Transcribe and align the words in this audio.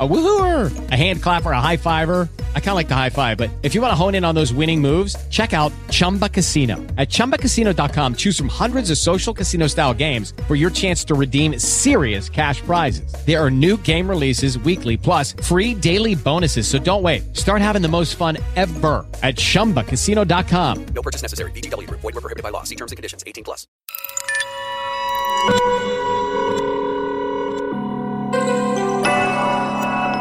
A 0.00 0.06
woohooer, 0.06 0.90
a 0.92 0.94
hand 0.94 1.22
clapper, 1.22 1.50
a 1.50 1.60
high 1.60 1.76
fiver. 1.76 2.28
I 2.54 2.60
kind 2.60 2.68
of 2.68 2.74
like 2.74 2.88
the 2.88 2.94
high 2.94 3.10
five, 3.10 3.36
but 3.36 3.50
if 3.62 3.74
you 3.74 3.80
want 3.80 3.90
to 3.90 3.96
hone 3.96 4.14
in 4.14 4.24
on 4.24 4.34
those 4.34 4.52
winning 4.52 4.80
moves, 4.80 5.16
check 5.28 5.52
out 5.52 5.72
Chumba 5.90 6.28
Casino. 6.28 6.76
At 6.96 7.08
ChumbaCasino.com, 7.08 8.14
choose 8.14 8.36
from 8.36 8.48
hundreds 8.48 8.90
of 8.90 8.98
social 8.98 9.34
casino 9.34 9.66
style 9.66 9.94
games 9.94 10.34
for 10.46 10.54
your 10.54 10.70
chance 10.70 11.02
to 11.06 11.14
redeem 11.14 11.58
serious 11.58 12.28
cash 12.28 12.60
prizes. 12.60 13.12
There 13.26 13.44
are 13.44 13.50
new 13.50 13.76
game 13.78 14.08
releases 14.08 14.56
weekly, 14.58 14.96
plus 14.96 15.32
free 15.32 15.74
daily 15.74 16.14
bonuses. 16.14 16.68
So 16.68 16.78
don't 16.78 17.02
wait. 17.02 17.36
Start 17.36 17.60
having 17.60 17.82
the 17.82 17.88
most 17.88 18.14
fun 18.14 18.38
ever 18.54 19.04
at 19.24 19.34
ChumbaCasino.com. 19.34 20.86
No 20.94 21.02
purchase 21.02 21.22
necessary. 21.22 21.50
VGW. 21.50 21.90
Void 21.90 22.04
were 22.04 22.12
prohibited 22.12 22.44
by 22.44 22.50
law. 22.50 22.62
See 22.62 22.76
terms 22.76 22.92
and 22.92 22.96
conditions. 22.96 23.24
18 23.26 23.42
plus. 23.42 23.66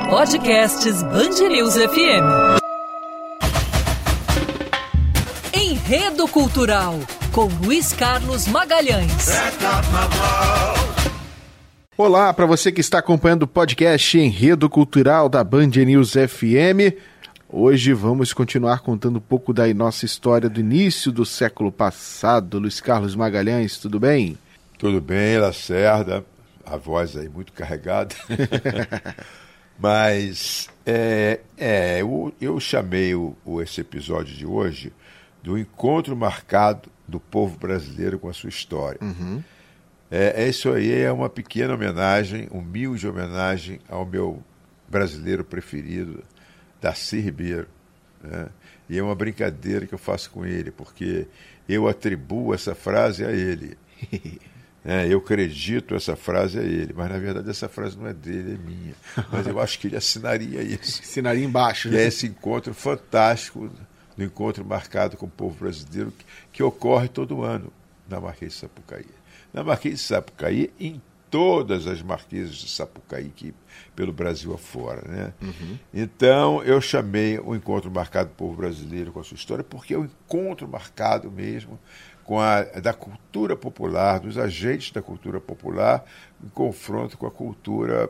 Podcasts 0.10 1.04
Bangerils 1.04 1.76
FM. 1.76 2.24
Enredo 5.54 6.26
Cultural, 6.30 6.96
com 7.34 7.48
Luiz 7.62 7.92
Carlos 7.92 8.48
Magalhães. 8.48 9.28
Olá, 11.98 12.32
para 12.34 12.46
você 12.46 12.72
que 12.72 12.80
está 12.80 13.00
acompanhando 13.00 13.44
o 13.44 13.48
podcast 13.48 14.18
Enredo 14.18 14.70
Cultural 14.70 15.28
da 15.28 15.44
Band 15.44 15.72
News 15.86 16.14
FM. 16.14 16.96
Hoje 17.50 17.92
vamos 17.92 18.32
continuar 18.32 18.80
contando 18.80 19.18
um 19.18 19.22
pouco 19.22 19.52
da 19.52 19.72
nossa 19.74 20.06
história 20.06 20.50
do 20.50 20.62
início 20.62 21.12
do 21.12 21.26
século 21.26 21.70
passado. 21.70 22.60
Luiz 22.60 22.80
Carlos 22.80 23.14
Magalhães, 23.14 23.78
tudo 23.78 24.00
bem? 24.00 24.38
Tudo 24.80 25.02
bem, 25.02 25.38
Lacerda. 25.38 26.26
A 26.66 26.78
voz 26.78 27.18
aí 27.18 27.28
muito 27.28 27.52
carregada. 27.52 28.16
Mas 29.78 30.70
é, 30.86 31.40
é 31.58 32.02
eu, 32.02 32.34
eu 32.42 32.60
chamei 32.60 33.14
o, 33.14 33.36
o, 33.46 33.62
esse 33.62 33.82
episódio 33.82 34.36
de 34.36 34.46
hoje 34.46 34.92
do 35.44 35.58
encontro 35.58 36.16
marcado 36.16 36.90
do 37.08 37.20
povo 37.20 37.58
brasileiro 37.58 38.18
com 38.20 38.30
a 38.30 38.34
sua 38.34 38.50
história. 38.50 39.00
Uhum. 39.02 39.44
É, 40.10 40.44
é, 40.44 40.50
isso 40.50 40.72
aí 40.72 40.92
é 40.92 41.12
uma 41.12 41.30
pequena 41.30 41.74
homenagem, 41.74 42.48
humilde 42.52 43.08
homenagem 43.08 43.80
ao 43.90 44.06
meu 44.06 44.42
brasileiro 44.88 45.44
preferido, 45.44 46.24
Darcy 46.82 47.20
Ribeiro. 47.20 47.68
Né? 48.22 48.48
E 48.90 48.98
é 48.98 49.04
uma 49.04 49.16
brincadeira 49.16 49.86
que 49.86 49.94
eu 49.94 50.00
faço 50.00 50.32
com 50.32 50.46
ele, 50.46 50.72
porque 50.72 51.28
eu 51.68 51.88
atribuo 51.88 52.54
essa 52.54 52.74
frase 52.74 53.26
a 53.26 53.32
ele. 53.32 53.78
É, 54.86 55.06
eu 55.08 55.18
acredito 55.18 55.96
essa 55.96 56.16
frase 56.16 56.60
a 56.60 56.64
ele, 56.64 56.94
mas 56.96 57.10
na 57.10 57.18
verdade 57.18 57.50
essa 57.50 57.68
frase 57.68 57.98
não 57.98 58.08
é 58.08 58.14
dele, 58.14 58.54
é 58.54 58.58
minha. 58.58 58.96
Mas 59.32 59.46
eu 59.46 59.60
acho 59.60 59.80
que 59.80 59.88
ele 59.88 59.98
assinaria 59.98 60.62
isso. 60.62 61.02
assinaria 61.04 61.44
embaixo. 61.44 61.90
Né? 61.90 62.04
é 62.04 62.08
esse 62.08 62.26
encontro 62.26 62.74
fantástico, 62.74 63.70
do 64.16 64.24
encontro 64.24 64.64
marcado 64.66 65.18
com 65.18 65.26
o 65.26 65.30
povo 65.30 65.56
brasileiro, 65.60 66.12
que, 66.12 66.26
que, 66.54 66.64
ocorre 66.64 67.08
todo 67.08 67.44
ano 67.44 67.72
na 68.08 68.22
Marquês 68.22 68.54
de 68.54 68.60
Sapucaí. 68.60 69.06
Na 69.54 69.64
Marquês 69.64 69.96
de 69.96 70.02
Sapucaí, 70.02 70.72
em 70.80 71.02
todas 71.30 71.88
as 71.88 72.02
marquesas 72.02 72.56
de 72.56 72.70
Sapucaí 72.70 73.30
que, 73.30 73.54
pelo 73.96 74.12
Brasil 74.12 74.54
afora. 74.54 75.02
Né? 75.08 75.34
Uhum. 75.42 75.78
Então 75.94 76.64
eu 76.64 76.80
chamei 76.82 77.40
o 77.40 77.56
encontro 77.56 77.92
marcado 77.92 78.30
do 78.30 78.36
povo 78.36 78.56
brasileiro 78.56 79.12
com 79.12 79.20
a 79.20 79.24
sua 79.24 79.36
história, 79.36 79.64
porque 79.64 79.94
é 79.94 79.98
o 79.98 80.02
um 80.02 80.06
encontro 80.06 80.68
marcado 80.68 81.32
mesmo 81.32 81.80
com 82.24 82.40
a 82.40 82.62
da 82.64 82.94
cultura 82.94 83.56
popular, 83.56 84.20
dos 84.20 84.38
agentes 84.38 84.92
da 84.92 85.02
cultura 85.02 85.40
popular, 85.40 86.04
em 86.44 86.50
confronto 86.50 87.18
com 87.18 87.26
a 87.26 87.32
cultura 87.32 88.10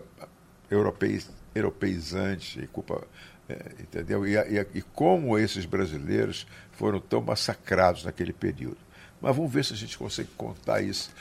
europeiz, 0.72 1.30
europeizante, 1.54 2.68
culpa, 2.74 3.04
é, 3.48 3.74
entendeu? 3.80 4.26
E, 4.28 4.36
e, 4.36 4.68
e, 4.74 4.82
como 4.82 5.38
esses 5.38 5.66
brasileiros 5.66 6.48
foram 6.72 7.00
tão 7.00 7.22
massacrados 7.22 8.04
naquele 8.04 8.34
período. 8.34 8.78
Mas 9.22 9.36
vamos 9.36 9.52
ver 9.52 9.64
se 9.64 9.74
a 9.74 9.78
gente 9.78 9.98
consegue 9.98 10.30
contar 10.36 10.82
isso 10.82 11.12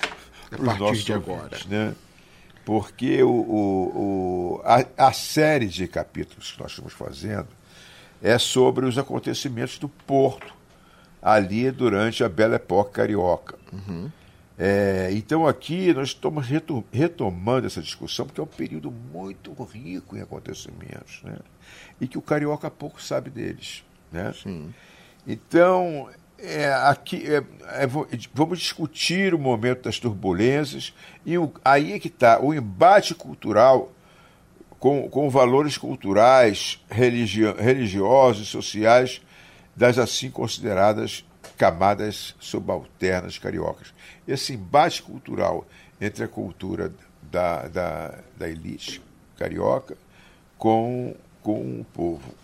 para 0.48 0.60
os 0.60 0.78
nossos 0.78 1.04
de 1.04 1.12
agora. 1.12 1.58
né? 1.68 1.94
Porque 2.64 3.22
o, 3.22 3.30
o, 3.30 4.58
o 4.58 4.62
a, 4.64 5.08
a 5.08 5.12
série 5.12 5.66
de 5.66 5.86
capítulos 5.86 6.52
que 6.52 6.60
nós 6.60 6.72
estamos 6.72 6.92
fazendo 6.92 7.48
é 8.22 8.38
sobre 8.38 8.86
os 8.86 8.98
acontecimentos 8.98 9.78
do 9.78 9.88
Porto, 9.88 10.52
ali 11.22 11.70
durante 11.70 12.24
a 12.24 12.28
Bela 12.28 12.56
Época 12.56 12.90
Carioca. 12.90 13.56
Uhum. 13.72 14.10
É, 14.58 15.10
então 15.12 15.46
aqui 15.46 15.92
nós 15.92 16.08
estamos 16.08 16.46
retomando 16.90 17.66
essa 17.66 17.82
discussão, 17.82 18.26
porque 18.26 18.40
é 18.40 18.44
um 18.44 18.46
período 18.46 18.90
muito 18.90 19.52
rico 19.64 20.16
em 20.16 20.22
acontecimentos, 20.22 21.20
né? 21.22 21.36
e 22.00 22.08
que 22.08 22.16
o 22.16 22.22
carioca 22.22 22.70
pouco 22.70 23.02
sabe 23.02 23.28
deles. 23.28 23.84
Né? 24.10 24.32
Sim. 24.32 24.72
Então, 25.26 26.08
é, 26.38 26.72
aqui 26.72 27.24
é, 27.26 27.42
é, 27.82 27.86
vamos 28.32 28.58
discutir 28.58 29.34
o 29.34 29.38
momento 29.38 29.84
das 29.84 29.98
turbulências, 29.98 30.92
e 31.24 31.36
o, 31.38 31.52
aí 31.64 31.92
é 31.92 31.98
que 31.98 32.08
está 32.08 32.40
o 32.40 32.54
embate 32.54 33.14
cultural 33.14 33.92
com, 34.78 35.08
com 35.08 35.30
valores 35.30 35.78
culturais, 35.78 36.80
religio, 36.90 37.54
religiosos 37.56 38.48
sociais 38.48 39.20
das 39.74 39.98
assim 39.98 40.30
consideradas 40.30 41.24
camadas 41.56 42.34
subalternas 42.38 43.38
cariocas. 43.38 43.92
Esse 44.28 44.52
embate 44.52 45.02
cultural 45.02 45.66
entre 46.00 46.24
a 46.24 46.28
cultura 46.28 46.92
da, 47.22 47.66
da, 47.68 48.14
da 48.36 48.48
elite 48.48 49.02
carioca 49.36 49.96
com, 50.58 51.14
com 51.42 51.80
o 51.80 51.84
povo 51.92 52.34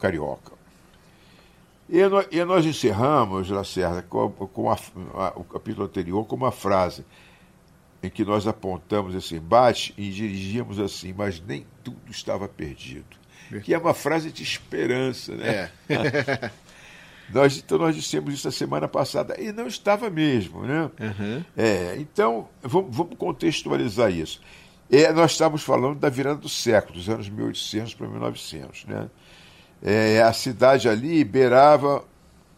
carioca. 0.00 0.53
E, 1.88 2.44
nós 2.44 2.64
encerramos, 2.64 3.50
Lacerda, 3.50 4.02
com, 4.02 4.30
com 4.30 4.70
a, 4.70 4.74
a, 4.74 5.32
o 5.36 5.44
capítulo 5.44 5.86
anterior 5.86 6.24
com 6.26 6.36
uma 6.36 6.52
frase 6.52 7.04
em 8.02 8.10
que 8.10 8.24
nós 8.24 8.46
apontamos 8.46 9.14
esse 9.14 9.34
embate 9.34 9.94
e 9.96 10.10
dirigíamos 10.10 10.78
assim, 10.78 11.12
mas 11.12 11.40
nem 11.40 11.66
tudo 11.82 12.10
estava 12.10 12.48
perdido 12.48 13.24
que 13.60 13.74
é 13.74 13.78
uma 13.78 13.94
frase 13.94 14.30
de 14.30 14.42
esperança, 14.42 15.34
né? 15.34 15.70
É. 15.88 16.50
nós, 17.30 17.56
então 17.58 17.78
nós 17.78 17.94
dissemos 17.94 18.32
isso 18.34 18.48
a 18.48 18.52
semana 18.52 18.88
passada 18.88 19.40
e 19.40 19.52
não 19.52 19.66
estava 19.66 20.10
mesmo, 20.10 20.62
né? 20.62 20.90
Uhum. 21.00 21.44
É, 21.56 21.96
então 21.98 22.48
vamos, 22.62 22.94
vamos 22.94 23.16
contextualizar 23.16 24.10
isso. 24.10 24.40
É, 24.90 25.12
nós 25.12 25.32
estamos 25.32 25.62
falando 25.62 25.98
da 25.98 26.08
virada 26.08 26.38
do 26.38 26.48
século, 26.48 26.94
dos 26.94 27.08
anos 27.08 27.28
1800 27.28 27.94
para 27.94 28.08
1900, 28.08 28.84
né? 28.86 29.08
É, 29.84 30.22
a 30.22 30.32
cidade 30.32 30.88
ali 30.88 31.22
beirava 31.22 32.02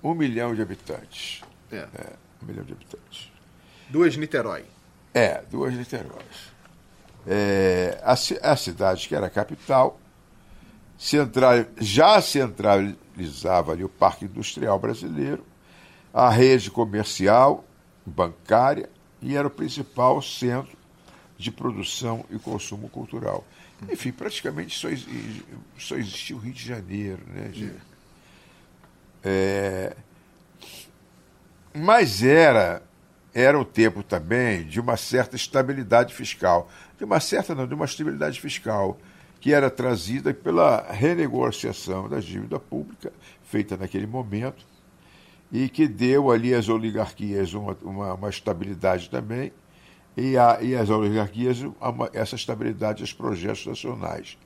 um 0.02 0.14
milhão 0.14 0.54
de 0.54 0.62
habitantes. 0.62 1.42
É. 1.72 1.78
É, 1.78 2.12
um 2.40 2.46
milhão 2.46 2.64
de 2.64 2.72
habitantes. 2.72 3.32
Duas 3.90 4.16
Niterói. 4.16 4.64
É, 5.12 5.42
duas 5.50 5.74
Niteróis. 5.74 6.54
É, 7.26 8.00
a, 8.04 8.12
a 8.12 8.56
cidade 8.56 9.08
que 9.08 9.14
era 9.14 9.26
a 9.26 9.30
capital 9.30 9.98
central, 10.96 11.64
já 11.78 12.20
centralizava 12.20 13.72
ali 13.72 13.84
o 13.84 13.88
Parque 13.88 14.24
Industrial 14.24 14.78
Brasileiro, 14.78 15.44
a 16.12 16.30
rede 16.30 16.70
comercial, 16.70 17.64
bancária 18.04 18.88
e 19.20 19.36
era 19.36 19.48
o 19.48 19.50
principal 19.50 20.22
centro 20.22 20.76
de 21.36 21.50
produção 21.50 22.24
e 22.30 22.38
consumo 22.38 22.88
cultural. 22.88 23.44
Enfim, 23.90 24.12
praticamente 24.12 24.78
só, 24.78 24.88
só 25.78 25.96
existia 25.96 26.34
o 26.34 26.38
Rio 26.38 26.52
de 26.52 26.64
Janeiro. 26.64 27.22
Né, 27.26 27.48
de, 27.48 27.72
é, 29.22 29.96
mas 31.74 32.22
era 32.22 32.82
era 33.36 33.60
o 33.60 33.66
tempo 33.66 34.02
também 34.02 34.64
de 34.64 34.80
uma 34.80 34.96
certa 34.96 35.36
estabilidade 35.36 36.14
fiscal. 36.14 36.70
De 36.96 37.04
uma 37.04 37.20
certa, 37.20 37.54
não, 37.54 37.66
de 37.66 37.74
uma 37.74 37.84
estabilidade 37.84 38.40
fiscal 38.40 38.98
que 39.38 39.52
era 39.52 39.68
trazida 39.68 40.32
pela 40.32 40.90
renegociação 40.90 42.08
da 42.08 42.18
dívida 42.18 42.58
pública 42.58 43.12
feita 43.44 43.76
naquele 43.76 44.06
momento 44.06 44.64
e 45.52 45.68
que 45.68 45.86
deu 45.86 46.30
ali 46.30 46.54
às 46.54 46.70
oligarquias 46.70 47.52
uma, 47.52 47.76
uma, 47.82 48.14
uma 48.14 48.30
estabilidade 48.30 49.10
também, 49.10 49.52
e, 50.16 50.36
a, 50.38 50.58
e 50.62 50.74
as 50.74 50.88
oligarquias 50.88 51.60
uma, 51.60 52.08
essa 52.12 52.34
estabilidade 52.34 53.02
aos 53.02 53.12
projetos 53.12 53.66
nacionais. 53.66 54.38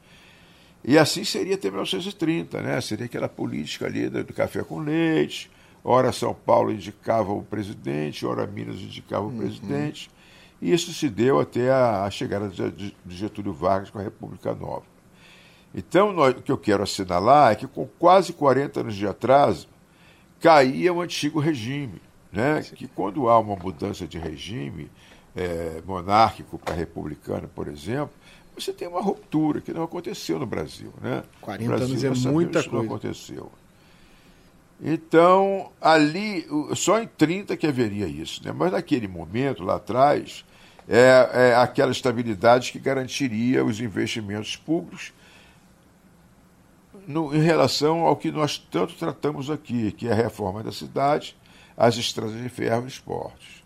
E 0.83 0.99
assim 0.99 1.25
seria 1.25 1.55
até 1.55 1.69
1930, 1.69 2.61
né? 2.63 2.81
Seria 2.81 3.07
aquela 3.07 3.29
política 3.29 3.87
ali 3.87 4.09
do, 4.09 4.25
café 4.33 4.63
com 4.65 4.81
leite, 4.81 5.51
ora 5.85 6.11
São 6.13 6.35
Paulo 6.35 6.73
indicava 6.73 7.33
o 7.33 7.43
presidente, 7.43 8.27
ora 8.27 8.47
Minas 8.47 8.77
indicava 8.77 9.27
o 9.27 9.33
presidente. 9.33 10.11
E 10.61 10.73
isso 10.73 10.93
se 10.93 11.09
deu 11.09 11.39
até 11.39 11.71
a, 11.71 12.05
a 12.05 12.11
chegada 12.11 12.49
de, 12.49 12.71
de 12.71 13.17
Getúlio 13.17 13.53
Vargas 13.53 13.91
com 13.91 13.99
a 13.99 14.03
República 14.03 14.55
Nova. 14.55 14.85
Então, 15.75 16.13
nós, 16.13 16.35
o 16.35 16.43
que 16.43 16.51
eu 16.51 16.59
quero 16.59 16.83
assinalar 16.83 17.53
é 17.53 17.55
que 17.55 17.67
com 17.67 17.87
quase 17.99 18.33
40 18.33 18.81
anos 18.81 18.97
de 18.97 19.07
atraso, 19.07 19.69
caía 20.41 20.93
o 20.93 21.01
antigo 21.01 21.39
regime. 21.39 22.01
Né? 22.33 22.63
Que 22.75 22.87
quando 22.89 23.29
há 23.29 23.39
uma 23.39 23.57
mudança 23.57 24.07
de 24.07 24.19
regime 24.19 24.91
é, 25.35 25.83
monárquico 25.87 26.59
para 26.59 26.75
republicano, 26.75 27.49
por 27.49 27.69
exemplo, 27.69 28.11
você 28.55 28.73
tem 28.73 28.89
uma 28.89 29.01
ruptura 29.01 29.61
que 29.61 29.73
não 29.73 29.83
aconteceu 29.83 30.39
no 30.39 30.47
Brasil. 30.47 30.93
Né? 31.01 31.23
40 31.41 31.77
Brasil, 31.77 32.09
anos 32.09 32.27
é 32.27 32.31
muita 32.31 32.63
coisa. 32.63 32.77
Não 32.77 32.85
aconteceu. 32.85 33.53
Então, 34.83 35.71
ali, 35.81 36.47
só 36.75 37.01
em 37.01 37.07
30 37.07 37.57
que 37.57 37.67
haveria 37.67 38.07
isso. 38.07 38.43
Né? 38.45 38.53
Mas 38.53 38.73
naquele 38.73 39.07
momento, 39.07 39.63
lá 39.63 39.77
atrás, 39.77 40.45
é, 40.89 41.51
é 41.51 41.55
aquela 41.55 41.93
estabilidade 41.93 42.73
que 42.73 42.79
garantiria 42.79 43.65
os 43.65 43.81
investimentos 43.81 44.57
públicos 44.57 45.13
no, 47.07 47.35
em 47.35 47.43
relação 47.43 48.01
ao 48.01 48.17
que 48.17 48.31
nós 48.31 48.59
tanto 48.59 48.95
tratamos 48.95 49.51
aqui, 49.51 49.93
que 49.93 50.09
é 50.09 50.13
a 50.13 50.15
reforma 50.15 50.63
da 50.63 50.73
cidade, 50.73 51.37
as 51.77 51.97
estradas 51.97 52.41
de 52.41 52.49
ferro 52.49 52.85
e 52.85 52.87
os 52.87 52.99
portos. 52.99 53.60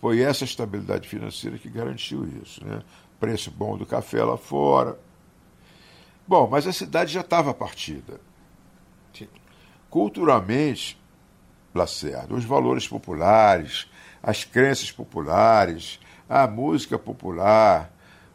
Foi 0.00 0.20
essa 0.20 0.44
estabilidade 0.44 1.08
financeira 1.08 1.58
que 1.58 1.68
garantiu 1.68 2.26
isso. 2.42 2.64
Né? 2.64 2.82
Preço 3.18 3.50
bom 3.50 3.76
do 3.76 3.84
café 3.84 4.22
lá 4.22 4.36
fora. 4.36 4.98
Bom, 6.26 6.48
mas 6.48 6.66
a 6.66 6.72
cidade 6.72 7.12
já 7.12 7.20
estava 7.20 7.52
partida. 7.52 8.20
Culturalmente, 9.90 11.00
Lacerda, 11.74 12.34
os 12.34 12.44
valores 12.44 12.86
populares, 12.86 13.90
as 14.22 14.44
crenças 14.44 14.90
populares, 14.90 15.98
a 16.28 16.46
música 16.46 16.98
popular, 16.98 17.90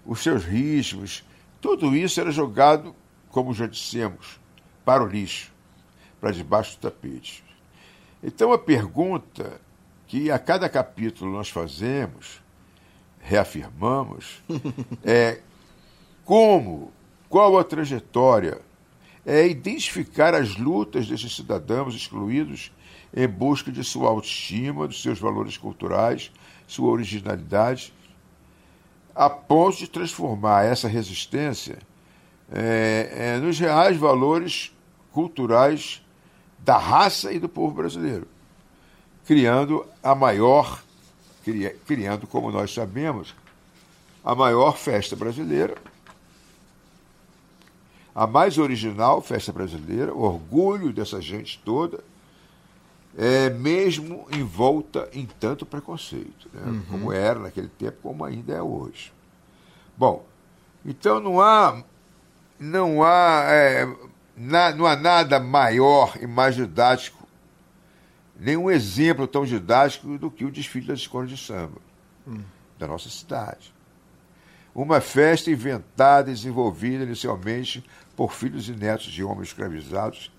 os 0.05 0.21
seus 0.21 0.43
ritmos, 0.43 1.23
tudo 1.61 1.95
isso 1.95 2.19
era 2.19 2.31
jogado, 2.31 2.95
como 3.29 3.53
já 3.53 3.67
dissemos, 3.67 4.39
para 4.83 5.03
o 5.03 5.07
lixo, 5.07 5.51
para 6.19 6.31
debaixo 6.31 6.77
do 6.77 6.81
tapete. 6.81 7.43
Então 8.23 8.51
a 8.51 8.57
pergunta 8.57 9.61
que 10.07 10.29
a 10.29 10.37
cada 10.37 10.69
capítulo 10.69 11.31
nós 11.31 11.49
fazemos, 11.49 12.41
reafirmamos, 13.19 14.43
é 15.03 15.39
como, 16.23 16.91
qual 17.29 17.57
a 17.57 17.63
trajetória, 17.63 18.61
é 19.25 19.47
identificar 19.47 20.33
as 20.33 20.57
lutas 20.57 21.07
desses 21.07 21.35
cidadãos 21.35 21.95
excluídos 21.95 22.71
em 23.15 23.27
busca 23.27 23.71
de 23.71 23.83
sua 23.83 24.09
autoestima, 24.09 24.87
dos 24.87 25.01
seus 25.01 25.19
valores 25.19 25.57
culturais, 25.57 26.31
sua 26.67 26.89
originalidade, 26.89 27.93
a 29.15 29.29
ponto 29.29 29.77
de 29.77 29.87
transformar 29.87 30.65
essa 30.65 30.87
resistência 30.87 31.77
é, 32.51 33.13
é, 33.15 33.37
nos 33.37 33.59
reais 33.59 33.97
valores 33.97 34.75
culturais 35.11 36.03
da 36.59 36.77
raça 36.77 37.31
e 37.31 37.39
do 37.39 37.47
povo 37.47 37.75
brasileiro, 37.75 38.27
criando 39.25 39.85
a 40.01 40.13
maior, 40.13 40.83
cria, 41.43 41.75
criando, 41.85 42.27
como 42.27 42.51
nós 42.51 42.73
sabemos, 42.73 43.35
a 44.23 44.35
maior 44.35 44.77
festa 44.77 45.15
brasileira, 45.15 45.75
a 48.15 48.27
mais 48.27 48.57
original 48.57 49.21
festa 49.21 49.51
brasileira, 49.51 50.13
orgulho 50.13 50.93
dessa 50.93 51.19
gente 51.19 51.59
toda, 51.63 51.99
é, 53.17 53.49
mesmo 53.49 54.27
envolta 54.31 55.09
em 55.13 55.25
tanto 55.25 55.65
preconceito, 55.65 56.49
né? 56.53 56.61
uhum. 56.65 56.83
como 56.89 57.13
era 57.13 57.39
naquele 57.39 57.67
tempo, 57.67 57.97
como 58.01 58.23
ainda 58.23 58.53
é 58.53 58.61
hoje. 58.61 59.13
Bom, 59.95 60.25
então 60.85 61.19
não 61.19 61.39
há, 61.39 61.83
não 62.59 63.03
há, 63.03 63.45
é, 63.47 63.95
na, 64.35 64.71
não 64.73 64.85
há 64.85 64.95
nada 64.95 65.39
maior 65.39 66.17
e 66.19 66.25
mais 66.25 66.55
didático, 66.55 67.22
nenhum 68.39 68.69
exemplo 68.69 69.27
tão 69.27 69.45
didático 69.45 70.17
do 70.17 70.29
que 70.31 70.45
o 70.45 70.51
desfile 70.51 70.87
das 70.87 70.99
escolas 70.99 71.29
de 71.29 71.37
samba 71.37 71.79
uhum. 72.25 72.43
da 72.77 72.87
nossa 72.87 73.09
cidade. 73.09 73.73
Uma 74.73 74.99
festa 74.99 75.51
inventada 75.51 76.31
e 76.31 76.33
desenvolvida 76.33 77.03
inicialmente 77.03 77.83
por 78.15 78.33
filhos 78.33 78.67
e 78.67 78.71
netos 78.71 79.05
de 79.05 79.23
homens 79.23 79.49
escravizados, 79.49 80.31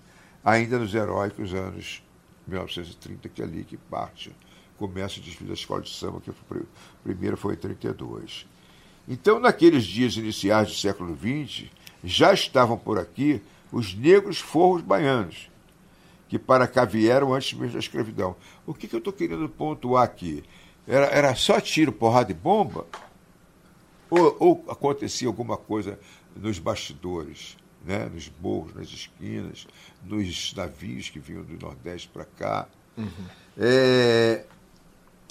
ainda 0.43 0.77
nos 0.77 0.93
heróicos 0.93 1.53
anos 1.53 2.03
1930, 2.47 3.29
que 3.29 3.41
é 3.41 3.45
ali 3.45 3.63
que 3.63 3.77
parte, 3.77 4.35
começa 4.77 5.19
o 5.19 5.23
desfile 5.23 5.47
da 5.47 5.53
escola 5.53 5.81
de 5.81 5.89
samba, 5.89 6.19
que 6.19 6.29
o 6.29 6.35
primeiro 7.03 7.37
foi 7.37 7.53
em 7.53 7.57
32. 7.57 8.45
Então, 9.07 9.39
naqueles 9.39 9.83
dias 9.85 10.17
iniciais 10.17 10.67
do 10.67 10.75
século 10.75 11.15
XX, 11.15 11.69
já 12.03 12.33
estavam 12.33 12.77
por 12.77 12.99
aqui 12.99 13.41
os 13.71 13.93
negros 13.95 14.39
forros 14.39 14.81
baianos, 14.81 15.49
que 16.27 16.39
para 16.39 16.67
cá 16.67 16.85
vieram 16.85 17.33
antes 17.33 17.53
mesmo 17.53 17.73
da 17.73 17.79
escravidão. 17.79 18.35
O 18.65 18.73
que, 18.73 18.87
que 18.87 18.95
eu 18.95 18.99
estou 18.99 19.13
querendo 19.13 19.47
pontuar 19.47 20.03
aqui? 20.03 20.43
Era, 20.87 21.05
era 21.07 21.35
só 21.35 21.59
tiro, 21.59 21.91
porrada 21.91 22.31
e 22.31 22.35
bomba? 22.35 22.85
Ou, 24.09 24.37
ou 24.39 24.65
acontecia 24.69 25.27
alguma 25.27 25.57
coisa 25.57 25.99
nos 26.35 26.59
bastidores? 26.59 27.57
né, 27.85 28.09
nos 28.11 28.31
morros, 28.41 28.73
nas 28.73 28.87
esquinas, 28.87 29.67
nos 30.03 30.53
navios 30.55 31.09
que 31.09 31.19
vinham 31.19 31.43
do 31.43 31.53
Nordeste 31.63 32.09
para 32.09 32.25
cá. 32.25 32.67
Uhum. 32.97 33.09
É, 33.57 34.43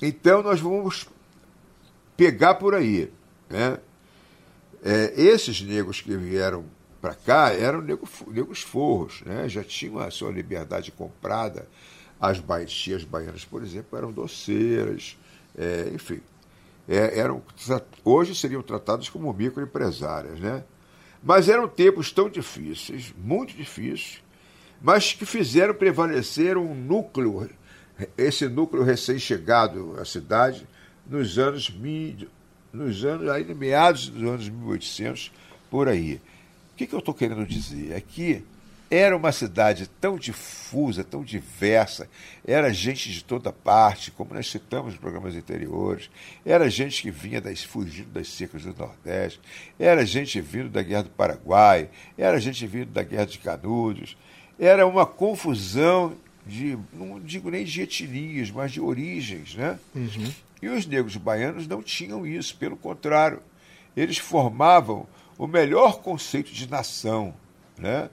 então 0.01 0.43
nós 0.43 0.61
vamos 0.61 1.09
pegar 2.17 2.55
por 2.55 2.75
aí. 2.75 3.11
Né? 3.51 3.79
É, 4.85 5.13
esses 5.21 5.61
negros 5.63 6.01
que 6.01 6.17
vieram 6.17 6.65
para 7.05 7.15
cá 7.15 7.53
eram 7.53 7.83
negros, 7.83 8.11
negros 8.27 8.63
forros, 8.63 9.21
né? 9.27 9.47
já 9.47 9.63
tinham 9.63 9.99
a 9.99 10.11
sua 10.11 10.33
liberdade 10.33 10.91
comprada. 10.91 11.69
As 12.19 12.41
tias 12.73 13.05
baianas, 13.05 13.45
por 13.45 13.63
exemplo, 13.63 13.99
eram 13.99 14.11
doceiras, 14.11 15.15
é, 15.55 15.91
enfim. 15.93 16.23
É, 16.89 17.19
eram, 17.19 17.43
hoje 18.03 18.35
seriam 18.35 18.63
tratadas 18.63 19.11
como 19.11 19.31
microempresárias, 19.35 20.41
né? 20.41 20.65
Mas 21.23 21.51
eram 21.51 21.69
tempos 21.69 22.11
tão 22.11 22.31
difíceis, 22.31 23.13
muito 23.19 23.55
difíceis, 23.55 24.23
mas 24.81 25.13
que 25.13 25.27
fizeram 25.27 25.75
prevalecer 25.75 26.57
um 26.57 26.75
núcleo, 26.75 27.51
esse 28.17 28.49
núcleo 28.49 28.83
recém-chegado 28.83 29.95
à 30.01 30.07
cidade, 30.07 30.67
nos 31.07 31.39
anos, 31.39 31.71
nos 32.73 33.05
anos 33.05 33.29
ainda 33.29 33.55
meados 33.55 34.09
dos 34.09 34.23
anos 34.23 34.49
1800, 34.49 35.31
por 35.71 35.87
aí. 35.87 36.19
O 36.75 36.77
que, 36.77 36.89
que 36.89 36.95
eu 36.95 36.99
estou 36.99 37.15
querendo 37.15 37.47
dizer? 37.47 37.93
É 37.93 38.01
que 38.01 38.43
era 38.91 39.17
uma 39.17 39.31
cidade 39.31 39.89
tão 40.01 40.17
difusa, 40.17 41.05
tão 41.05 41.23
diversa, 41.23 42.09
era 42.45 42.73
gente 42.73 43.13
de 43.13 43.23
toda 43.23 43.53
parte, 43.53 44.11
como 44.11 44.35
nós 44.35 44.51
citamos 44.51 44.93
nos 44.93 45.01
programas 45.01 45.37
anteriores, 45.37 46.11
era 46.45 46.69
gente 46.69 47.01
que 47.01 47.13
vinha 47.13 47.41
das, 47.41 47.63
fugindo 47.63 48.11
das 48.11 48.29
secas 48.29 48.63
do 48.65 48.75
Nordeste, 48.75 49.41
era 49.79 50.05
gente 50.05 50.41
vindo 50.41 50.69
da 50.69 50.83
Guerra 50.83 51.05
do 51.05 51.11
Paraguai, 51.11 51.89
era 52.19 52.41
gente 52.41 52.67
vindo 52.67 52.91
da 52.91 53.05
Guerra 53.05 53.27
de 53.27 53.39
Canudos, 53.39 54.17
era 54.59 54.85
uma 54.85 55.07
confusão 55.07 56.17
de, 56.45 56.77
não 56.93 57.21
digo 57.21 57.51
nem 57.51 57.65
de 57.65 57.83
etnias, 57.83 58.51
mas 58.51 58.73
de 58.73 58.81
origens, 58.81 59.55
né? 59.55 59.79
Uhum. 59.95 60.33
E 60.61 60.69
os 60.69 60.87
negros 60.87 61.17
baianos 61.17 61.69
não 61.69 61.83
tinham 61.83 62.27
isso, 62.27 62.57
pelo 62.57 62.77
contrário, 62.77 63.41
eles 63.97 64.19
formavam 64.19 65.07
o 65.39 65.47
melhor 65.47 66.01
conceito 66.01 66.53
de 66.53 66.69
nação, 66.69 67.35
né? 67.79 68.09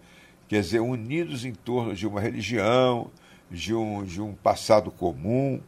quer 0.47 0.61
dizer, 0.61 0.79
unidos 0.79 1.45
em 1.45 1.53
torno 1.53 1.95
de 1.95 2.05
uma 2.05 2.19
religião, 2.19 3.09
de 3.49 3.73
um, 3.73 4.03
de 4.03 4.21
um 4.21 4.33
passado 4.33 4.91
comum. 4.91 5.61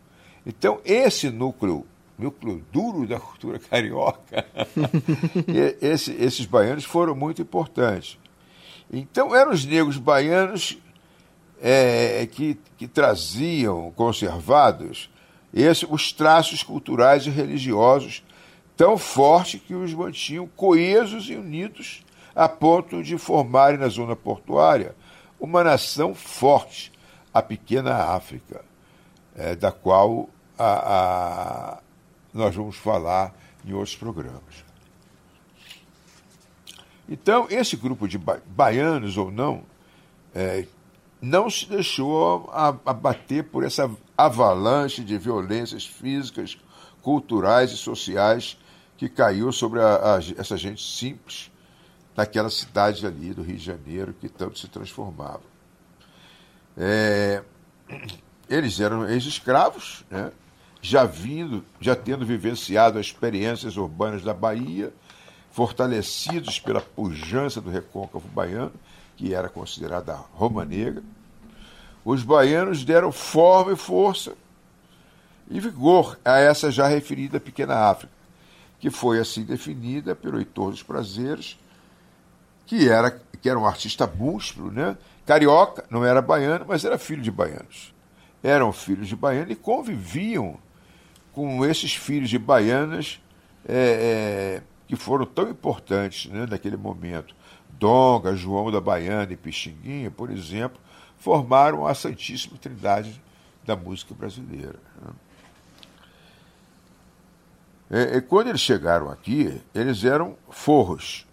Então, 0.45 0.81
esse 0.83 1.29
núcleo, 1.29 1.85
núcleo 2.17 2.63
duro 2.71 3.07
da 3.07 3.19
cultura 3.19 3.59
carioca, 3.69 4.45
esse, 5.81 6.11
esses 6.13 6.45
baianos 6.45 6.83
foram 6.83 7.15
muito 7.15 7.41
importantes. 7.41 8.17
Então, 8.91 9.35
eram 9.35 9.51
os 9.51 9.65
negros 9.65 9.97
baianos 9.97 10.77
é, 11.61 12.27
que, 12.29 12.57
que 12.77 12.87
traziam 12.87 13.89
conservados 13.91 15.09
esse, 15.53 15.85
os 15.89 16.11
traços 16.11 16.61
culturais 16.61 17.25
e 17.25 17.29
religiosos 17.29 18.21
tão 18.75 18.97
fortes 18.97 19.61
que 19.61 19.73
os 19.73 19.93
mantinham 19.93 20.47
coesos 20.47 21.29
e 21.29 21.35
unidos 21.35 22.03
a 22.35 22.49
ponto 22.49 23.03
de 23.03 23.17
formarem 23.17 23.79
na 23.79 23.87
zona 23.87 24.15
portuária 24.15 24.95
uma 25.39 25.63
nação 25.63 26.15
forte, 26.15 26.91
a 27.33 27.41
pequena 27.41 27.95
África. 28.15 28.63
é, 29.35 29.55
da 29.55 29.71
qual 29.71 30.29
a, 30.57 31.75
a, 31.75 31.77
nós 32.33 32.55
vamos 32.55 32.75
falar 32.75 33.33
em 33.65 33.73
outros 33.73 33.95
programas. 33.95 34.63
Então, 37.07 37.47
esse 37.49 37.75
grupo 37.75 38.07
de 38.07 38.17
ba 38.17 38.39
baianos 38.45 39.17
ou 39.17 39.31
não, 39.31 39.63
é, 40.33 40.65
não 41.21 41.49
se 41.49 41.65
deixou 41.67 42.49
abater 42.53 43.43
por 43.43 43.63
essa 43.63 43.89
avalanche 44.17 45.03
de 45.03 45.17
violências 45.17 45.85
físicas, 45.85 46.57
culturais 47.01 47.71
e 47.71 47.77
sociais 47.77 48.57
que 49.03 49.09
caiu 49.09 49.51
sobre 49.51 49.81
a, 49.81 50.15
a, 50.15 50.19
essa 50.37 50.55
gente 50.55 50.81
simples 50.81 51.51
naquela 52.15 52.49
cidade 52.49 53.05
ali 53.05 53.33
do 53.33 53.41
Rio 53.41 53.57
de 53.57 53.65
Janeiro 53.65 54.13
que 54.13 54.29
tanto 54.29 54.57
se 54.57 54.69
transformava. 54.69 55.41
É, 56.77 57.43
eles 58.49 58.79
eram 58.79 59.05
ex-escravos, 59.09 60.05
né? 60.09 60.31
já 60.81 61.03
vindo, 61.03 61.65
já 61.81 61.97
tendo 61.97 62.25
vivenciado 62.25 62.97
as 62.97 63.07
experiências 63.07 63.75
urbanas 63.75 64.23
da 64.23 64.33
Bahia, 64.33 64.93
fortalecidos 65.51 66.59
pela 66.59 66.79
pujança 66.79 67.59
do 67.59 67.69
recôncavo 67.69 68.27
baiano, 68.29 68.73
que 69.17 69.33
era 69.33 69.49
considerada 69.49 70.13
Roma 70.13 70.63
Negra. 70.63 71.03
Os 72.05 72.23
baianos 72.23 72.85
deram 72.85 73.11
forma 73.11 73.73
e 73.73 73.75
força 73.75 74.33
e 75.49 75.59
vigor 75.59 76.17
a 76.23 76.39
essa 76.39 76.71
já 76.71 76.87
referida 76.87 77.37
pequena 77.37 77.89
África, 77.89 78.12
que 78.83 78.89
foi 78.89 79.17
assim 79.17 79.45
definida 79.45 80.13
pelo 80.13 80.37
Heitor 80.37 80.71
dos 80.71 80.83
Prazeres, 80.83 81.57
que 82.65 82.89
era, 82.89 83.11
que 83.41 83.47
era 83.49 83.57
um 83.57 83.65
artista 83.65 84.05
búspro, 84.05 84.69
né? 84.69 84.97
carioca, 85.25 85.85
não 85.89 86.03
era 86.03 86.21
baiano, 86.21 86.65
mas 86.67 86.83
era 86.83 86.97
filho 86.97 87.21
de 87.21 87.31
baianos. 87.31 87.93
Eram 88.43 88.73
filhos 88.73 89.07
de 89.07 89.15
baianos 89.15 89.51
e 89.51 89.55
conviviam 89.55 90.57
com 91.31 91.65
esses 91.65 91.95
filhos 91.95 92.29
de 92.29 92.37
baianas 92.37 93.21
é, 93.65 94.59
é, 94.59 94.63
que 94.85 94.97
foram 94.97 95.25
tão 95.25 95.49
importantes 95.49 96.29
né, 96.29 96.45
naquele 96.45 96.75
momento. 96.75 97.33
Donga, 97.69 98.35
João 98.35 98.69
da 98.69 98.81
Baiana 98.81 99.31
e 99.31 99.37
Pixinguinha, 99.37 100.11
por 100.11 100.29
exemplo, 100.29 100.77
formaram 101.17 101.87
a 101.87 101.95
Santíssima 101.95 102.57
Trindade 102.57 103.23
da 103.65 103.77
música 103.77 104.13
brasileira. 104.13 104.77
Né. 105.01 105.13
É, 107.95 108.19
quando 108.21 108.47
eles 108.47 108.61
chegaram 108.61 109.11
aqui, 109.11 109.61
eles 109.71 110.03
eram 110.03 110.35
forros, 110.49 111.27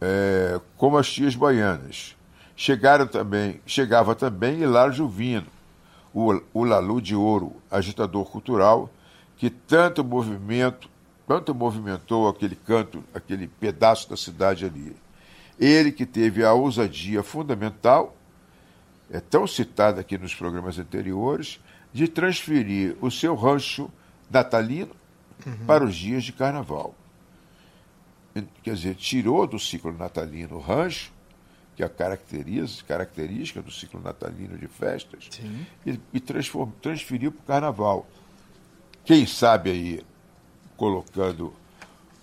é, 0.00 0.58
como 0.78 0.96
as 0.96 1.12
tias 1.12 1.34
baianas. 1.34 2.16
Chegaram 2.56 3.06
também, 3.06 3.60
chegava 3.66 4.14
também 4.14 4.62
Hilário 4.62 4.94
Juvino, 4.94 5.46
o, 6.14 6.40
o 6.54 6.64
Lalu 6.64 7.02
de 7.02 7.14
Ouro, 7.14 7.54
agitador 7.70 8.24
cultural, 8.30 8.88
que 9.36 9.50
tanto 9.50 10.02
movimento, 10.02 10.88
tanto 11.28 11.54
movimentou 11.54 12.30
aquele 12.30 12.56
canto, 12.56 13.04
aquele 13.12 13.46
pedaço 13.46 14.08
da 14.08 14.16
cidade 14.16 14.64
ali. 14.64 14.96
Ele 15.60 15.92
que 15.92 16.06
teve 16.06 16.42
a 16.42 16.54
ousadia 16.54 17.22
fundamental, 17.22 18.16
é 19.10 19.20
tão 19.20 19.46
citado 19.46 20.00
aqui 20.00 20.16
nos 20.16 20.34
programas 20.34 20.78
anteriores, 20.78 21.60
de 21.92 22.08
transferir 22.08 22.96
o 23.02 23.10
seu 23.10 23.34
rancho 23.34 23.90
natalino 24.30 25.01
uhum. 25.46 25.66
para 25.66 25.84
os 25.84 25.94
dias 25.94 26.24
de 26.24 26.32
carnaval. 26.32 26.94
Quer 28.62 28.74
dizer, 28.74 28.94
tirou 28.94 29.46
do 29.46 29.58
ciclo 29.58 29.92
natalino 29.92 30.56
o 30.56 30.60
rancho 30.60 31.12
que 31.74 31.82
é 31.82 31.86
a 31.86 31.88
caracteriza, 31.88 32.82
característica 32.86 33.62
do 33.62 33.70
ciclo 33.70 34.00
natalino 34.00 34.58
de 34.58 34.68
festas, 34.68 35.28
Sim. 35.30 35.66
e, 35.86 35.98
e 36.12 36.20
transferiu 36.20 37.32
para 37.32 37.40
o 37.40 37.46
carnaval. 37.46 38.06
Quem 39.04 39.26
sabe 39.26 39.70
aí 39.70 40.04
colocando 40.76 41.52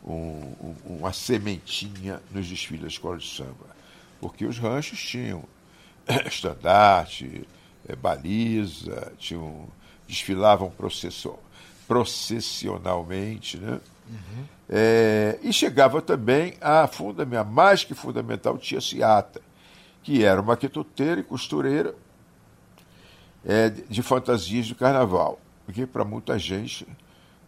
um, 0.04 0.14
um, 0.62 0.76
uma 0.86 1.14
sementinha 1.14 2.22
nos 2.32 2.48
desfiles 2.48 2.82
da 2.82 2.88
escola 2.88 3.18
de 3.18 3.28
samba. 3.28 3.76
Porque 4.20 4.46
os 4.46 4.58
ranchos 4.58 5.00
tinham 5.02 5.44
estandarte, 6.26 7.48
é, 7.88 7.96
baliza, 7.96 9.12
tinham, 9.18 9.68
desfilavam 10.08 10.70
processionalmente, 11.89 13.58
né? 13.58 13.81
Uhum. 14.08 14.46
É, 14.69 15.39
e 15.41 15.51
chegava 15.51 16.03
também 16.03 16.53
a, 16.62 16.84
a 16.84 17.43
mais 17.43 17.84
que 17.84 17.96
fundamental 17.96 18.60
tia 18.60 18.79
Ciata, 18.79 19.41
que 20.03 20.24
era 20.24 20.39
uma 20.39 20.55
quituteira 20.55 21.19
e 21.19 21.24
costureira 21.24 21.96
é, 23.43 23.69
de 23.69 24.03
fantasias 24.03 24.67
de 24.67 24.75
carnaval, 24.75 25.39
que 25.74 25.88
para 25.88 26.05
muita 26.05 26.38
gente 26.38 26.88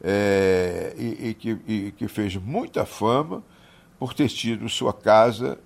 é, 0.03 0.95
e, 0.98 1.29
e, 1.29 1.33
que, 1.36 1.50
e, 1.67 1.91
que, 1.91 2.07
fez 2.07 2.36
muita 2.36 2.83
fama 2.83 3.43
por 4.00 4.15
ter 4.15 4.29
tido 4.29 4.67
sua 4.67 4.91
casa, 4.91 5.60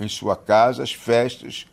em 0.00 0.08
sua 0.08 0.34
casa, 0.34 0.82
as 0.82 0.92
festas 0.92 1.66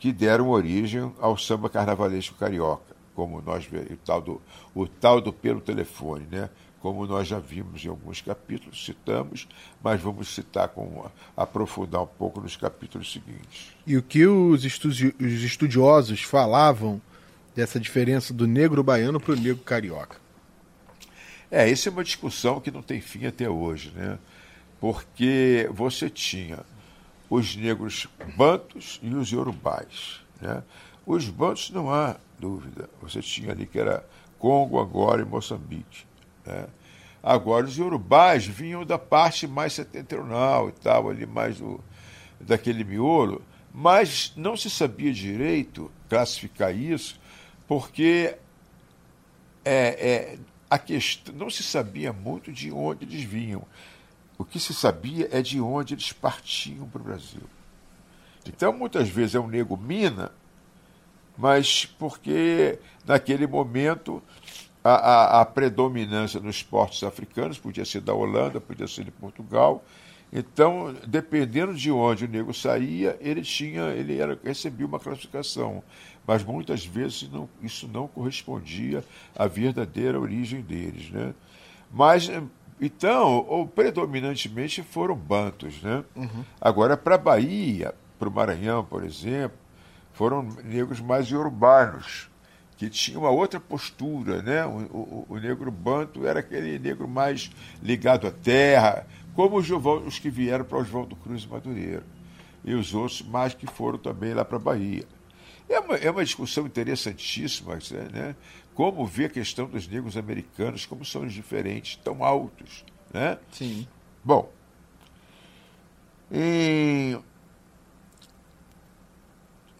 que 0.00 0.12
deram 0.12 0.48
origem 0.48 1.12
ao 1.20 1.38
samba 1.38 1.70
carnavalesco 1.70 2.34
carioca, 2.36 2.96
como 3.20 3.42
nós 3.42 3.66
o 3.66 3.96
tal 3.98 4.22
do, 4.22 4.40
o 4.74 4.86
tal 4.86 5.20
do 5.20 5.30
pelo 5.30 5.60
telefone, 5.60 6.26
né? 6.30 6.48
como 6.80 7.06
nós 7.06 7.28
já 7.28 7.38
vimos 7.38 7.84
em 7.84 7.88
alguns 7.88 8.22
capítulos, 8.22 8.82
citamos, 8.82 9.46
mas 9.82 10.00
vamos 10.00 10.34
citar 10.34 10.68
com 10.68 11.04
aprofundar 11.36 12.00
um 12.00 12.06
pouco 12.06 12.40
nos 12.40 12.56
capítulos 12.56 13.12
seguintes. 13.12 13.72
E 13.86 13.98
o 13.98 14.02
que 14.02 14.26
os, 14.26 14.64
estudi 14.64 15.14
os 15.20 15.42
estudiosos 15.42 16.22
falavam 16.22 16.98
dessa 17.54 17.78
diferença 17.78 18.32
do 18.32 18.46
negro 18.46 18.82
baiano 18.82 19.20
para 19.20 19.34
o 19.34 19.36
negro 19.36 19.62
carioca? 19.62 20.16
É, 21.50 21.70
essa 21.70 21.90
é 21.90 21.92
uma 21.92 22.02
discussão 22.02 22.58
que 22.58 22.70
não 22.70 22.80
tem 22.80 23.02
fim 23.02 23.26
até 23.26 23.50
hoje, 23.50 23.92
né? 23.94 24.18
Porque 24.80 25.68
você 25.70 26.08
tinha 26.08 26.60
os 27.28 27.54
negros 27.54 28.06
bantos 28.34 28.98
e 29.02 29.14
os 29.14 29.28
yorubais, 29.28 30.22
né? 30.40 30.62
Os 31.06 31.28
bantos 31.28 31.70
não 31.70 31.92
há 31.92 32.16
dúvida. 32.38 32.88
Você 33.02 33.20
tinha 33.20 33.52
ali 33.52 33.66
que 33.66 33.78
era 33.78 34.04
Congo, 34.38 34.80
Angola 34.80 35.20
e 35.20 35.24
Moçambique. 35.24 36.04
Né? 36.46 36.66
Agora, 37.22 37.66
os 37.66 37.78
urubais 37.78 38.46
vinham 38.46 38.84
da 38.84 38.98
parte 38.98 39.46
mais 39.46 39.74
setentrional 39.74 40.68
e 40.68 40.72
tal, 40.72 41.10
ali 41.10 41.26
mais 41.26 41.58
do, 41.58 41.82
daquele 42.40 42.82
miolo, 42.82 43.42
mas 43.72 44.32
não 44.36 44.56
se 44.56 44.70
sabia 44.70 45.12
direito 45.12 45.90
classificar 46.08 46.74
isso, 46.74 47.20
porque 47.68 48.36
é, 49.64 49.74
é, 49.74 50.38
a 50.68 50.78
questão, 50.78 51.34
não 51.34 51.50
se 51.50 51.62
sabia 51.62 52.12
muito 52.12 52.50
de 52.50 52.72
onde 52.72 53.04
eles 53.04 53.22
vinham. 53.22 53.62
O 54.38 54.44
que 54.44 54.58
se 54.58 54.72
sabia 54.72 55.28
é 55.30 55.42
de 55.42 55.60
onde 55.60 55.92
eles 55.92 56.12
partiam 56.12 56.88
para 56.88 57.00
o 57.00 57.04
Brasil. 57.04 57.42
Então, 58.46 58.72
muitas 58.72 59.08
vezes 59.08 59.34
é 59.34 59.40
um 59.40 59.46
nego 59.46 59.76
mina, 59.76 60.32
mas 61.40 61.86
porque 61.86 62.78
naquele 63.06 63.46
momento 63.46 64.22
a, 64.84 64.90
a, 64.90 65.40
a, 65.40 65.44
predominância 65.46 66.38
nos 66.38 66.56
esportes 66.56 67.02
africanos, 67.02 67.58
podia 67.58 67.84
ser 67.84 68.02
da 68.02 68.12
Holanda, 68.12 68.60
podia 68.60 68.86
ser 68.86 69.04
de 69.04 69.10
Portugal. 69.10 69.82
Então, 70.32 70.94
dependendo 71.06 71.74
de 71.74 71.90
onde 71.90 72.26
o 72.26 72.28
negro 72.28 72.52
saía, 72.52 73.16
ele 73.20 73.42
tinha, 73.42 73.88
ele 73.88 74.18
era, 74.20 74.38
recebia 74.44 74.86
uma 74.86 75.00
classificação. 75.00 75.82
Mas 76.26 76.44
muitas 76.44 76.84
vezes 76.84 77.28
não, 77.30 77.48
isso 77.62 77.88
não 77.88 78.06
correspondia 78.06 79.02
à 79.34 79.46
verdadeira 79.46 80.20
origem 80.20 80.60
deles. 80.60 81.10
Né? 81.10 81.34
Mas, 81.90 82.30
então, 82.80 83.44
ou 83.48 83.66
predominantemente 83.66 84.82
foram 84.82 85.16
bantos. 85.16 85.82
Né? 85.82 86.04
Uhum. 86.14 86.44
Agora, 86.60 86.96
para 86.96 87.16
a 87.16 87.18
Bahia, 87.18 87.94
para 88.18 88.28
o 88.28 88.32
Maranhão, 88.32 88.84
por 88.84 89.02
exemplo, 89.02 89.58
foram 90.12 90.42
negros 90.64 91.00
mais 91.00 91.30
urbanos 91.32 92.30
que 92.80 92.88
tinha 92.88 93.18
uma 93.18 93.28
outra 93.28 93.60
postura, 93.60 94.40
né? 94.40 94.64
O, 94.64 94.70
o, 94.70 95.26
o, 95.28 95.38
negro 95.38 95.70
banto 95.70 96.26
era 96.26 96.40
aquele 96.40 96.78
negro 96.78 97.06
mais 97.06 97.50
ligado 97.82 98.26
à 98.26 98.30
terra, 98.30 99.06
como 99.34 99.58
os, 99.58 99.68
os 99.70 100.18
que 100.18 100.30
vieram 100.30 100.64
para 100.64 100.78
Oswaldo 100.78 101.14
Cruz 101.16 101.42
e 101.42 101.48
Madureira, 101.48 102.02
e 102.64 102.72
os 102.72 102.94
outros 102.94 103.20
mais 103.20 103.52
que 103.52 103.66
foram 103.66 103.98
também 103.98 104.32
lá 104.32 104.46
para 104.46 104.56
a 104.56 104.60
Bahia. 104.60 105.04
É 105.68 105.78
uma, 105.78 105.94
é 105.96 106.10
uma 106.10 106.24
discussão 106.24 106.64
interessantíssima, 106.64 107.78
né? 108.10 108.34
Como 108.74 109.06
ver 109.06 109.26
a 109.26 109.28
questão 109.28 109.66
dos 109.66 109.86
negros 109.86 110.16
americanos, 110.16 110.86
como 110.86 111.04
são 111.04 111.26
os 111.26 111.34
diferentes, 111.34 111.96
tão 111.96 112.24
altos, 112.24 112.82
né? 113.12 113.38
Sim. 113.52 113.86
Bom, 114.24 114.50
em 116.32 117.18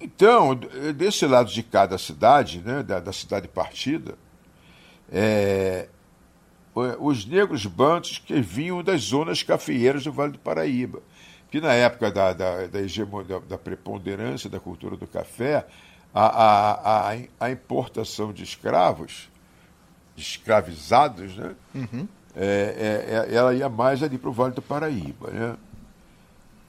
então, 0.01 0.55
desse 0.95 1.27
lado 1.27 1.51
de 1.51 1.63
cada 1.63 1.99
cidade, 1.99 2.61
né, 2.65 2.83
da, 2.83 3.01
da 3.01 3.13
cidade 3.13 3.47
partida, 3.49 4.17
é, 5.13 5.89
os 6.75 7.27
negros 7.27 7.67
bantos 7.67 8.19
que 8.19 8.41
vinham 8.41 8.83
das 8.83 9.03
zonas 9.03 9.43
cafeeiras 9.43 10.05
do 10.05 10.13
Vale 10.13 10.33
do 10.33 10.39
Paraíba, 10.39 11.01
que 11.51 11.61
na 11.61 11.73
época 11.73 12.11
da, 12.11 12.33
da, 12.33 12.67
da, 12.67 12.81
da, 12.81 13.39
da 13.41 13.59
preponderância 13.59 14.49
da 14.49 14.61
cultura 14.61 14.97
do 14.97 15.07
café, 15.07 15.67
a, 16.15 16.27
a, 16.27 17.13
a, 17.13 17.19
a 17.41 17.51
importação 17.51 18.33
de 18.33 18.43
escravos, 18.43 19.29
de 20.15 20.23
escravizados, 20.23 21.37
né? 21.37 21.55
É, 22.37 23.27
é, 23.27 23.33
é, 23.33 23.35
ela 23.35 23.53
ia 23.55 23.69
mais 23.69 24.03
ali 24.03 24.17
para 24.17 24.31
o 24.31 24.33
Vale 24.33 24.55
do 24.55 24.63
Paraíba. 24.63 25.31
Né? 25.31 25.57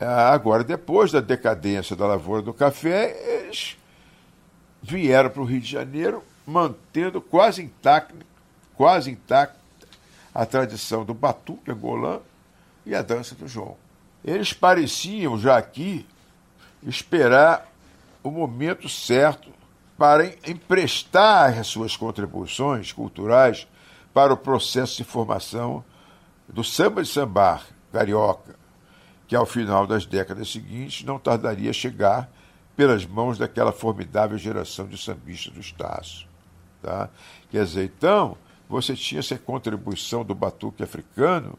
Ah, 0.01 0.31
Agora, 0.33 0.63
depois 0.63 1.11
da 1.11 1.19
decadência 1.19 1.95
da 1.95 2.07
lavoura 2.07 2.41
do 2.41 2.53
café, 2.53 3.15
eles 3.43 3.77
vieram 4.81 5.29
para 5.29 5.41
o 5.41 5.45
Rio 5.45 5.61
de 5.61 5.69
Janeiro, 5.69 6.23
mantendo 6.45 7.21
quase 7.21 7.61
intacta, 7.61 8.15
quase 8.75 9.11
intacta 9.11 9.59
a 10.33 10.45
tradição 10.45 11.05
do 11.05 11.13
batuque 11.13 11.69
angolano 11.71 12.23
e 12.85 12.95
a 12.95 13.01
dança 13.01 13.35
do 13.35 13.47
João. 13.47 13.77
Eles 14.25 14.53
pareciam 14.53 15.37
já 15.37 15.57
aqui 15.57 16.05
esperar 16.83 17.67
o 18.23 18.31
momento 18.31 18.89
certo 18.89 19.49
para 19.97 20.25
em- 20.25 20.35
emprestar 20.47 21.59
as 21.59 21.67
suas 21.67 21.95
contribuições 21.95 22.91
culturais 22.91 23.67
para 24.13 24.33
o 24.33 24.37
processo 24.37 24.97
de 24.97 25.03
formação 25.03 25.83
do 26.47 26.63
samba 26.63 27.03
de 27.03 27.09
sambar 27.09 27.63
carioca, 27.93 28.55
que 29.31 29.35
ao 29.37 29.45
final 29.45 29.87
das 29.87 30.05
décadas 30.05 30.51
seguintes 30.51 31.05
não 31.05 31.17
tardaria 31.17 31.69
a 31.69 31.73
chegar 31.73 32.29
pelas 32.75 33.05
mãos 33.05 33.37
daquela 33.37 33.71
formidável 33.71 34.37
geração 34.37 34.85
de 34.85 34.97
sambistas 34.97 35.53
do 35.53 35.61
Estácio. 35.61 36.27
Tá? 36.81 37.09
Quer 37.49 37.63
dizer, 37.63 37.85
então, 37.85 38.35
você 38.67 38.93
tinha 38.93 39.19
essa 39.19 39.37
contribuição 39.37 40.25
do 40.25 40.35
batuque 40.35 40.83
africano, 40.83 41.57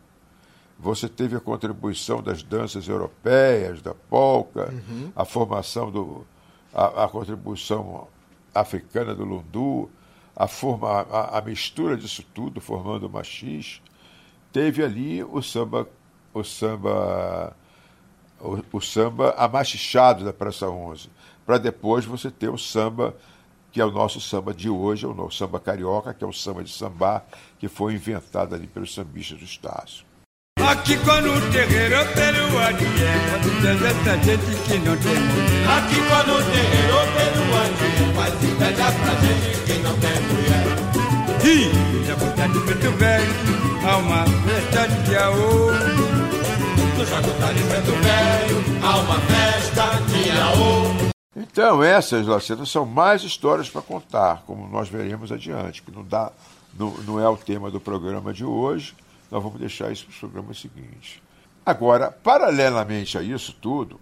você 0.79 1.09
teve 1.09 1.35
a 1.35 1.41
contribuição 1.41 2.23
das 2.23 2.43
danças 2.43 2.89
europeias, 2.89 3.81
da 3.81 3.95
polca, 3.95 4.71
a 5.17 5.25
formação 5.25 5.91
do. 5.91 6.27
a, 6.75 7.05
a 7.05 7.09
contribuição 7.09 8.07
africana 8.55 9.15
do 9.15 9.25
lundu, 9.25 9.89
a, 10.37 10.47
forma, 10.47 10.91
a, 10.91 11.39
a 11.39 11.41
mistura 11.41 11.97
disso 11.97 12.23
tudo, 12.35 12.61
formando 12.61 13.07
o 13.07 13.11
machis. 13.11 13.81
Teve 14.53 14.85
ali 14.85 15.25
o 15.25 15.41
samba, 15.41 15.89
o 16.35 16.45
samba, 16.45 17.57
o, 18.43 18.63
o 18.73 18.81
samba 18.81 19.35
amachichado 19.39 20.25
da 20.25 20.33
Praça 20.33 20.69
11, 20.69 21.09
para 21.47 21.59
depois 21.59 22.05
você 22.05 22.31
ter 22.31 22.49
o 22.49 22.59
samba 22.59 23.15
que 23.73 23.81
é 23.81 23.85
o 23.85 23.91
nosso 23.91 24.21
samba 24.21 24.53
de 24.53 24.69
hoje, 24.69 25.07
é 25.07 25.09
o 25.09 25.15
nosso 25.15 25.39
samba 25.39 25.59
carioca, 25.59 26.13
que 26.13 26.23
é 26.23 26.27
o 26.27 26.33
samba 26.33 26.63
de 26.63 26.71
sambar, 26.71 27.25
que 27.59 27.69
foi 27.69 27.95
inventado 27.95 28.55
ali 28.55 28.67
pelos 28.67 28.95
sambistas 28.95 29.39
do 29.39 29.45
Estácio. 29.45 30.05
Aqui 30.61 30.97
quando 30.99 31.33
o 31.33 31.51
terreiro 31.51 31.95
é 31.95 32.05
pelo 32.05 32.59
adié, 32.59 33.41
deserta 33.63 34.23
gente 34.23 34.63
que 34.69 34.79
não 34.79 34.97
tem 34.99 35.15
mulher. 35.15 35.69
Aqui 35.79 35.97
quando 36.07 36.39
o 36.39 36.43
terreiro 36.53 36.97
é 36.99 37.07
pelo 37.17 37.59
adié, 37.59 38.13
faz 38.15 38.45
inveja 38.45 38.93
pra 38.93 39.15
gente 39.15 39.65
que 39.65 39.79
não 39.79 39.99
tem 39.99 40.21
mulher. 40.29 40.83
Ih, 41.45 42.05
já 42.07 42.17
botar 42.17 42.47
de 42.47 42.61
preto 42.61 42.91
velho, 42.99 43.33
uma 43.99 44.25
festa 44.27 44.87
de 44.87 45.17
aô. 45.17 46.02
No 46.93 47.55
de 47.55 47.63
preto 47.65 47.91
velho, 47.91 48.85
há 48.85 48.99
uma 48.99 49.19
festa 49.21 49.83
de 50.09 50.31
aô. 50.31 51.13
Então, 51.35 51.83
essas, 51.83 52.27
Lacerda, 52.27 52.67
são 52.67 52.85
mais 52.85 53.23
histórias 53.23 53.71
para 53.71 53.81
contar, 53.81 54.43
como 54.47 54.69
nós 54.69 54.91
veremos 54.91 55.33
adiante, 55.33 55.83
que 55.83 55.91
não, 55.91 56.05
dá, 56.05 56.31
não, 56.79 56.91
não 56.99 57.19
é 57.19 57.27
o 57.27 57.37
tema 57.37 57.71
do 57.71 57.81
programa 57.81 58.33
de 58.33 58.45
hoje, 58.45 58.95
nós 59.31 59.43
vamos 59.43 59.59
deixar 59.59 59.91
isso 59.91 60.05
para 60.05 60.13
os 60.13 60.19
programas 60.19 60.61
seguintes. 60.61 61.23
Agora, 61.65 62.11
paralelamente 62.11 63.17
a 63.17 63.23
isso 63.23 63.57
tudo, 63.59 63.99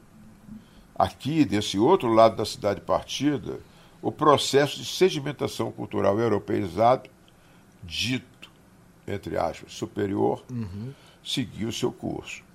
aqui, 0.98 1.44
desse 1.44 1.78
outro 1.78 2.12
lado 2.12 2.36
da 2.36 2.44
cidade 2.44 2.80
partida, 2.80 3.60
o 4.02 4.10
processo 4.10 4.76
de 4.76 4.84
sedimentação 4.84 5.70
cultural 5.70 6.18
europeizado, 6.18 7.08
dito, 7.84 8.50
entre 9.06 9.36
aspas, 9.36 9.72
superior, 9.72 10.42
seguiu 11.24 11.70
seu 11.70 11.92
curso. 11.92 12.49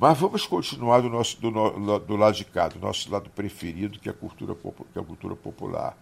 Mas 0.00 0.16
vamos 0.16 0.46
continuar 0.46 1.02
do, 1.02 1.10
nosso, 1.10 1.38
do, 1.38 1.50
no- 1.50 1.98
do 1.98 2.16
lado 2.16 2.34
de 2.34 2.46
cá, 2.46 2.68
do 2.68 2.78
nosso 2.78 3.12
lado 3.12 3.28
preferido, 3.28 3.98
que 3.98 4.08
é 4.08 4.12
a 4.12 4.14
cultura, 4.14 4.54
que 4.54 4.98
é 4.98 5.02
a 5.02 5.04
cultura 5.04 5.36
popular. 5.36 5.94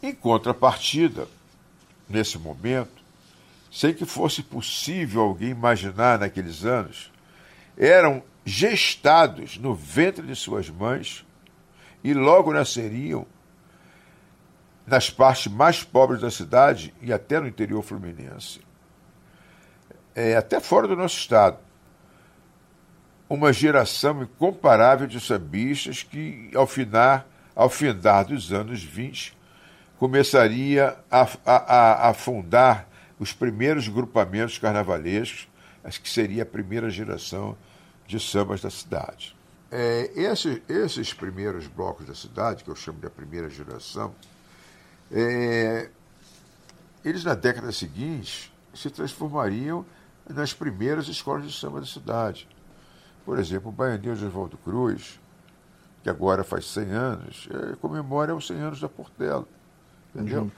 Em 0.00 0.14
contrapartida, 0.14 1.26
nesse 2.08 2.38
momento, 2.38 3.02
sem 3.68 3.92
que 3.92 4.04
fosse 4.04 4.44
possível 4.44 5.22
alguém 5.22 5.48
imaginar 5.48 6.20
naqueles 6.20 6.64
anos, 6.64 7.10
eram 7.76 8.22
gestados 8.44 9.58
no 9.58 9.74
ventre 9.74 10.24
de 10.24 10.36
suas 10.36 10.70
mães 10.70 11.26
e 12.04 12.14
logo 12.14 12.52
nasceriam 12.52 13.26
nas 14.86 15.10
partes 15.10 15.50
mais 15.50 15.82
pobres 15.82 16.20
da 16.20 16.30
cidade 16.30 16.94
e 17.02 17.12
até 17.12 17.40
no 17.40 17.48
interior 17.48 17.82
fluminense. 17.82 18.60
É, 20.14 20.36
até 20.36 20.60
fora 20.60 20.86
do 20.86 20.94
nosso 20.94 21.16
estado 21.16 21.58
uma 23.32 23.50
geração 23.50 24.22
incomparável 24.22 25.06
de 25.06 25.18
sambistas 25.18 26.02
que, 26.02 26.50
ao, 26.54 26.66
finar, 26.66 27.26
ao 27.56 27.70
findar 27.70 28.26
dos 28.26 28.52
anos 28.52 28.82
20, 28.82 29.34
começaria 29.98 30.94
a, 31.10 31.26
a, 31.46 32.08
a- 32.10 32.14
fundar 32.14 32.86
os 33.18 33.32
primeiros 33.32 33.88
grupamentos 33.88 34.58
carnavalescos, 34.58 35.48
que 36.02 36.10
seria 36.10 36.42
a 36.42 36.46
primeira 36.46 36.90
geração 36.90 37.56
de 38.06 38.20
sambas 38.20 38.60
da 38.60 38.68
cidade. 38.68 39.34
É, 39.70 40.10
esse- 40.14 40.62
esses 40.68 41.14
primeiros 41.14 41.66
blocos 41.66 42.04
da 42.06 42.14
cidade, 42.14 42.62
que 42.62 42.68
eu 42.68 42.76
chamo 42.76 43.00
de 43.00 43.06
a 43.06 43.10
primeira 43.10 43.48
geração, 43.48 44.14
é, 45.10 45.88
eles 47.02 47.24
na 47.24 47.34
década 47.34 47.72
seguinte 47.72 48.52
se 48.74 48.90
transformariam 48.90 49.86
nas 50.28 50.52
primeiras 50.52 51.08
escolas 51.08 51.46
de 51.46 51.58
samba 51.58 51.80
da 51.80 51.86
cidade. 51.86 52.46
Por 53.24 53.38
exemplo, 53.38 53.68
o 53.68 53.72
Baianinho 53.72 54.16
de 54.16 54.24
Oswaldo 54.24 54.56
Cruz, 54.58 55.20
que 56.02 56.10
agora 56.10 56.42
faz 56.42 56.66
100 56.66 56.84
anos, 56.90 57.48
eh, 57.50 57.76
comemora 57.80 58.34
os 58.34 58.46
100 58.46 58.56
anos 58.58 58.80
da 58.80 58.88
Portela. 58.88 59.46
Entendeu? 60.14 60.50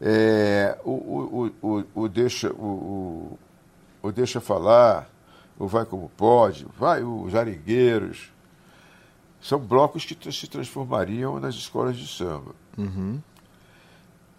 É, 0.00 0.78
o, 0.84 0.90
o, 0.90 1.52
o, 1.62 1.84
o, 2.02 2.08
deixa, 2.08 2.52
o, 2.52 3.38
o, 4.02 4.08
o 4.08 4.12
Deixa 4.12 4.40
Falar, 4.40 5.08
o 5.58 5.66
Vai 5.66 5.86
Como 5.86 6.10
Pode, 6.10 6.66
vai 6.78 7.02
os 7.02 7.34
Aringueiros, 7.34 8.30
são 9.40 9.58
blocos 9.58 10.04
que 10.04 10.32
se 10.32 10.46
transformariam 10.46 11.40
nas 11.40 11.54
escolas 11.54 11.96
de 11.96 12.06
samba. 12.06 12.54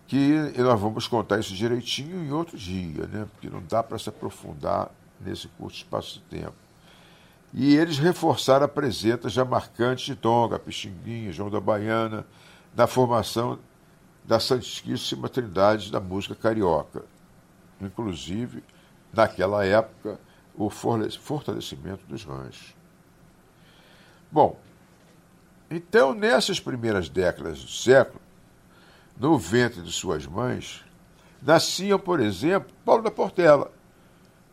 Que 0.05 0.53
e 0.55 0.61
nós 0.61 0.79
vamos 0.79 1.07
contar 1.07 1.39
isso 1.39 1.53
direitinho 1.53 2.23
em 2.23 2.31
outro 2.31 2.57
dia, 2.57 3.07
né? 3.07 3.27
porque 3.31 3.49
não 3.49 3.61
dá 3.67 3.81
para 3.83 3.97
se 3.97 4.09
aprofundar 4.09 4.89
nesse 5.19 5.47
curto 5.49 5.75
espaço 5.75 6.19
de 6.19 6.39
tempo. 6.39 6.66
E 7.53 7.75
eles 7.75 7.97
reforçaram 7.97 8.65
a 8.65 8.69
presença 8.69 9.29
já 9.29 9.45
marcante 9.45 10.05
de 10.05 10.15
Tonga, 10.15 10.60
Pixinguinha, 10.60 11.31
João 11.31 11.49
da 11.49 11.60
Baiana, 11.60 12.25
na 12.75 12.86
formação 12.88 13.57
da 14.23 14.39
Santíssima 14.39 15.29
Trindade 15.29 15.91
da 15.91 15.99
música 15.99 16.36
carioca. 16.36 17.05
Inclusive, 17.79 18.63
naquela 19.13 19.65
época, 19.65 20.19
o 20.55 20.69
fortalecimento 20.69 22.05
dos 22.07 22.23
ranchos. 22.23 22.75
Bom, 24.31 24.60
então, 25.69 26.13
nessas 26.13 26.60
primeiras 26.60 27.07
décadas 27.07 27.62
do 27.62 27.69
século, 27.69 28.21
no 29.17 29.38
ventre 29.38 29.81
de 29.81 29.91
suas 29.91 30.25
mães, 30.25 30.83
nasciam, 31.41 31.97
por 31.97 32.19
exemplo, 32.19 32.73
Paulo 32.83 33.03
da 33.03 33.12
Portela, 33.12 33.71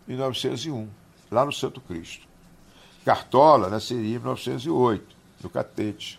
em 0.06 0.12
1901, 0.12 0.88
lá 1.30 1.44
no 1.44 1.52
Santo 1.52 1.80
Cristo. 1.80 2.26
Cartola 3.04 3.68
nasceria 3.68 4.16
em 4.16 4.18
1908, 4.18 5.16
no 5.42 5.50
Catete. 5.50 6.18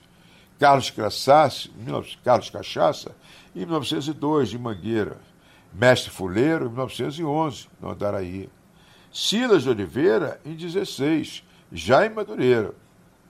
Carlos 0.59 0.89
Crassace, 0.89 1.69
19 1.69 2.17
Carlos 2.23 2.49
Cachaça, 2.49 3.15
em 3.55 3.65
1902, 3.65 4.53
em 4.53 4.57
Mangueira. 4.57 5.17
Mestre 5.73 6.09
Fuleiro, 6.09 6.67
em 6.67 6.69
1911, 6.69 7.67
no 7.81 7.89
Andaraí. 7.89 8.49
Silas 9.11 9.63
de 9.63 9.69
Oliveira, 9.69 10.39
em 10.45 10.55
16, 10.55 11.43
já 11.71 12.05
em 12.05 12.09
Madureira. 12.09 12.73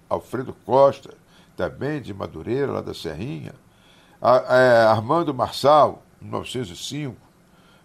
Alfredo 0.08 0.54
Costa, 0.66 1.16
também 1.58 2.02
de 2.02 2.14
Madureira, 2.14 2.72
lá 2.72 2.82
da 2.82 2.94
Serrinha. 2.94 3.54
É, 4.22 4.86
Armando 4.88 5.34
Marçal, 5.34 6.04
em 6.22 6.26
1905, 6.26 7.16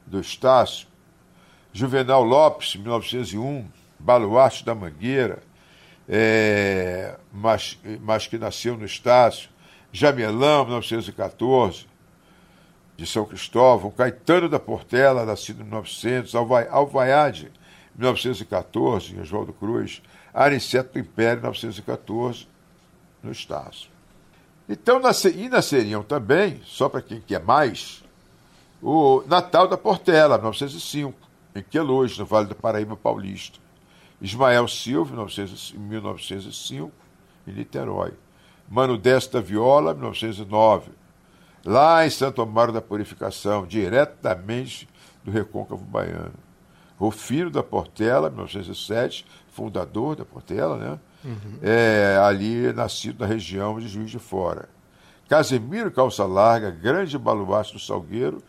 do 0.07 0.21
Estácio. 0.21 0.89
Juvenal 1.73 2.23
Lopes, 2.25 2.77
1901, 2.77 3.67
Baluarte 3.99 4.65
da 4.65 4.75
Mangueira, 4.75 5.43
é, 6.13 7.17
mas, 7.33 7.79
mas 8.01 8.27
que 8.27 8.37
nasceu 8.37 8.77
no 8.77 8.85
Estácio. 8.85 9.49
Jamelão, 9.93 10.65
1914, 10.65 11.87
de 12.97 13.07
São 13.07 13.25
Cristóvão. 13.25 13.93
Caetano 13.93 14.49
da 14.49 14.59
Portela, 14.59 15.25
nascido 15.25 15.61
em 15.61 15.65
1900. 15.65 16.35
Alva, 16.35 16.69
Alvaiade, 16.69 17.53
1914, 17.95 19.15
em 19.15 19.21
Oswaldo 19.21 19.53
Cruz. 19.53 20.03
Aniceto 20.35 20.95
do 20.95 20.99
Império, 20.99 21.43
1914, 21.43 22.49
no 23.23 23.31
Estácio. 23.31 23.89
Então, 24.69 25.01
e 25.35 25.49
nasceriam 25.49 26.03
também, 26.03 26.61
só 26.65 26.89
para 26.89 27.03
quem 27.03 27.21
quer 27.21 27.43
mais, 27.43 28.03
o 28.83 29.23
Natal 29.27 29.69
da 29.69 29.77
Portela, 29.77 30.39
1905, 30.39 31.17
em 31.55 31.63
Queluz, 31.63 32.19
no 32.19 32.25
Vale 32.25 32.47
do 32.47 32.55
Paraíba 32.55 32.97
Paulista. 32.97 33.59
Ismael 34.21 34.69
Silva, 34.69 35.27
1905, 35.75 36.93
em 37.47 37.53
Niterói. 37.53 38.13
Mano 38.69 38.99
Desta 38.99 39.41
Viola, 39.41 39.95
1909. 39.95 40.93
Lá 41.65 42.07
em 42.07 42.11
Santo 42.11 42.41
Amaro 42.41 42.73
da 42.73 42.81
Purificação, 42.81 43.67
diretamente 43.67 44.89
do 45.25 45.31
Recôncavo 45.31 45.85
Baiano. 45.85 46.35
Rufino 46.99 47.51
da 47.51 47.63
Portela, 47.63 48.29
1907, 48.29 49.27
fundador 49.49 50.17
da 50.17 50.25
Portela, 50.25 50.77
né? 50.77 50.99
Uhum. 51.25 51.59
É, 51.63 52.19
ali 52.23 52.73
nascido 52.73 53.21
na 53.21 53.27
região 53.27 53.79
de 53.81 53.89
Juiz 53.89 54.11
de 54.11 54.19
Fora. 54.19 54.69
Casemiro 55.29 55.91
Calça 55.91 56.25
Larga, 56.25 56.71
grande 56.71 57.17
baluarte 57.17 57.73
do 57.73 57.79
Salgueiro, 57.79 58.43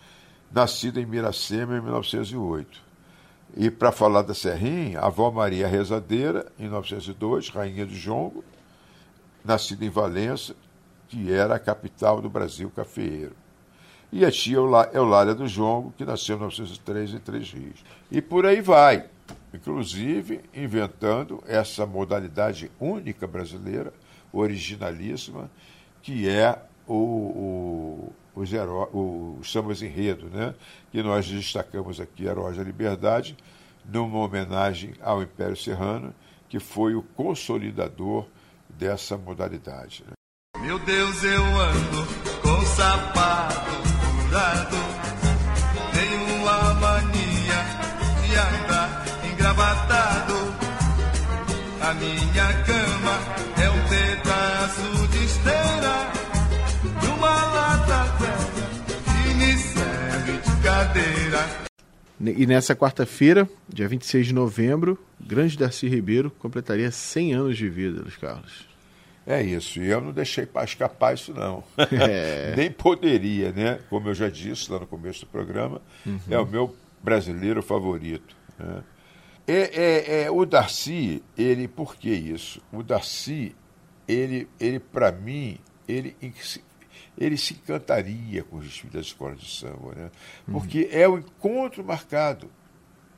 nascido 0.51 0.99
em 0.99 1.05
Miracema 1.05 1.77
em 1.77 1.81
1908. 1.81 2.90
E 3.55 3.69
para 3.69 3.91
falar 3.91 4.21
da 4.21 4.33
Serrinha, 4.33 4.99
a 4.99 5.07
avó 5.07 5.29
Maria 5.29 5.67
Rezadeira, 5.67 6.51
em 6.57 6.63
1902, 6.63 7.49
rainha 7.49 7.85
de 7.85 7.99
Jongo, 7.99 8.43
nascida 9.43 9.83
em 9.83 9.89
Valença, 9.89 10.55
que 11.09 11.31
era 11.31 11.55
a 11.55 11.59
capital 11.59 12.21
do 12.21 12.29
Brasil 12.29 12.71
cafeeiro. 12.73 13.35
E 14.11 14.25
a 14.25 14.31
tia 14.31 14.57
Eulália 14.93 15.33
do 15.33 15.47
Jongo, 15.47 15.93
que 15.97 16.05
nasceu 16.05 16.35
em 16.35 16.39
1903 16.39 17.13
em 17.13 17.19
Três 17.19 17.51
Rios. 17.51 17.83
E 18.09 18.21
por 18.21 18.45
aí 18.45 18.61
vai 18.61 19.05
inclusive 19.53 20.41
inventando 20.53 21.43
essa 21.45 21.85
modalidade 21.85 22.71
única 22.79 23.27
brasileira, 23.27 23.93
originalíssima, 24.31 25.49
que 26.01 26.27
é 26.27 26.57
o, 26.87 26.93
o, 26.93 28.13
os, 28.35 28.51
heró 28.51 28.89
os 28.93 29.51
sambas 29.51 29.81
enredo, 29.81 30.27
né? 30.27 30.53
que 30.91 31.01
nós 31.01 31.27
destacamos 31.27 31.99
aqui, 31.99 32.25
Heróis 32.25 32.57
da 32.57 32.63
Liberdade, 32.63 33.37
numa 33.85 34.19
homenagem 34.19 34.93
ao 35.01 35.21
Império 35.21 35.55
Serrano, 35.55 36.13
que 36.49 36.59
foi 36.59 36.95
o 36.95 37.01
consolidador 37.01 38.27
dessa 38.69 39.17
modalidade. 39.17 40.03
Né? 40.07 40.13
Meu 40.61 40.77
Deus, 40.79 41.23
eu 41.23 41.43
ando 41.43 42.07
com 42.41 42.65
sapato 42.65 43.81
furado, 44.31 44.77
tenho 45.93 46.35
uma 46.35 46.73
mania 46.75 47.65
de 48.21 48.35
andar 48.35 49.03
engravatado. 49.29 50.33
A 51.81 51.93
minha 51.95 52.30
E 62.23 62.45
nessa 62.45 62.75
quarta-feira, 62.75 63.49
dia 63.67 63.87
26 63.87 64.27
de 64.27 64.33
novembro, 64.33 64.97
grande 65.19 65.57
Darcy 65.57 65.87
Ribeiro 65.87 66.29
completaria 66.37 66.91
100 66.91 67.33
anos 67.33 67.57
de 67.57 67.67
vida, 67.67 68.01
Luiz 68.01 68.15
Carlos. 68.15 68.69
É 69.25 69.41
isso, 69.41 69.79
e 69.79 69.87
eu 69.87 69.99
não 70.01 70.11
deixei 70.11 70.45
para 70.45 70.63
escapar 70.63 71.15
isso 71.15 71.33
não. 71.33 71.63
É. 71.91 72.53
Nem 72.57 72.71
poderia, 72.71 73.51
né? 73.51 73.79
Como 73.89 74.09
eu 74.09 74.13
já 74.13 74.29
disse 74.29 74.71
lá 74.71 74.79
no 74.79 74.85
começo 74.85 75.21
do 75.21 75.27
programa, 75.27 75.81
uhum. 76.05 76.19
é 76.29 76.37
o 76.37 76.45
meu 76.45 76.75
brasileiro 77.01 77.63
favorito. 77.63 78.35
Né? 78.59 78.83
É, 79.47 79.55
é, 79.57 80.23
é, 80.23 80.31
o 80.31 80.45
Darcy, 80.45 81.23
ele, 81.35 81.67
por 81.67 81.95
que 81.95 82.09
isso? 82.09 82.61
O 82.71 82.83
Darcy, 82.83 83.55
ele, 84.07 84.47
ele 84.59 84.79
para 84.79 85.11
mim, 85.11 85.57
ele, 85.87 86.15
ele 87.17 87.37
se 87.37 87.53
encantaria 87.53 88.43
com 88.43 88.57
os 88.57 88.65
desfiles 88.65 88.93
das 88.93 89.05
escolas 89.07 89.39
de 89.39 89.51
samba, 89.51 89.93
né? 89.95 90.11
porque 90.45 90.83
uhum. 90.83 90.99
é 90.99 91.07
o 91.07 91.17
encontro 91.17 91.83
marcado. 91.83 92.49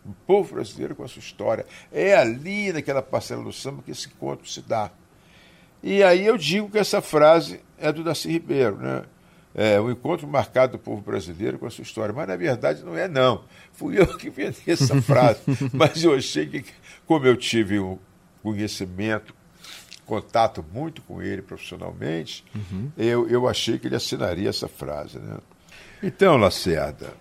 O 0.06 0.12
povo 0.28 0.56
brasileiro 0.56 0.96
com 0.96 1.04
a 1.04 1.08
sua 1.08 1.22
história. 1.22 1.66
É 1.90 2.14
ali, 2.14 2.74
naquela 2.74 3.02
parcela 3.02 3.42
do 3.42 3.54
samba, 3.54 3.82
que 3.82 3.92
esse 3.92 4.10
encontro 4.10 4.46
se 4.46 4.62
dá. 4.62 4.92
E 5.82 6.04
aí 6.04 6.26
eu 6.26 6.38
digo 6.38 6.70
que 6.70 6.78
essa 6.78 7.02
frase 7.02 7.62
é 7.78 7.90
do 7.90 8.04
Darcy 8.04 8.30
Ribeiro, 8.30 8.76
né? 8.76 9.06
é, 9.56 9.80
o 9.80 9.92
encontro 9.92 10.28
marcado 10.28 10.74
do 10.74 10.80
povo 10.80 11.02
brasileiro 11.02 11.60
com 11.60 11.66
a 11.66 11.70
sua 11.70 11.84
história. 11.84 12.14
Mas 12.14 12.28
na 12.28 12.36
verdade 12.36 12.84
não 12.84 12.98
é, 12.98 13.08
não. 13.08 13.44
Fui 13.72 14.00
eu 14.00 14.18
que 14.18 14.28
inventei 14.28 14.74
essa 14.74 15.00
frase. 15.02 15.42
Mas 15.72 16.04
eu 16.04 16.14
achei 16.14 16.48
que, 16.48 16.66
como 17.06 17.26
eu 17.26 17.38
tive 17.38 17.80
um 17.80 18.00
conhecimento, 18.42 19.36
contato 20.14 20.64
muito 20.72 21.02
com 21.02 21.22
ele 21.22 21.42
profissionalmente, 21.42 22.44
uhum. 22.54 22.92
eu, 22.98 23.28
eu 23.28 23.48
achei 23.48 23.80
que 23.80 23.88
ele 23.88 23.96
assinaria 23.96 24.50
essa 24.50 24.68
frase. 24.68 25.18
Né? 25.18 25.38
Então, 26.02 26.38
Lacerda, 26.38 27.14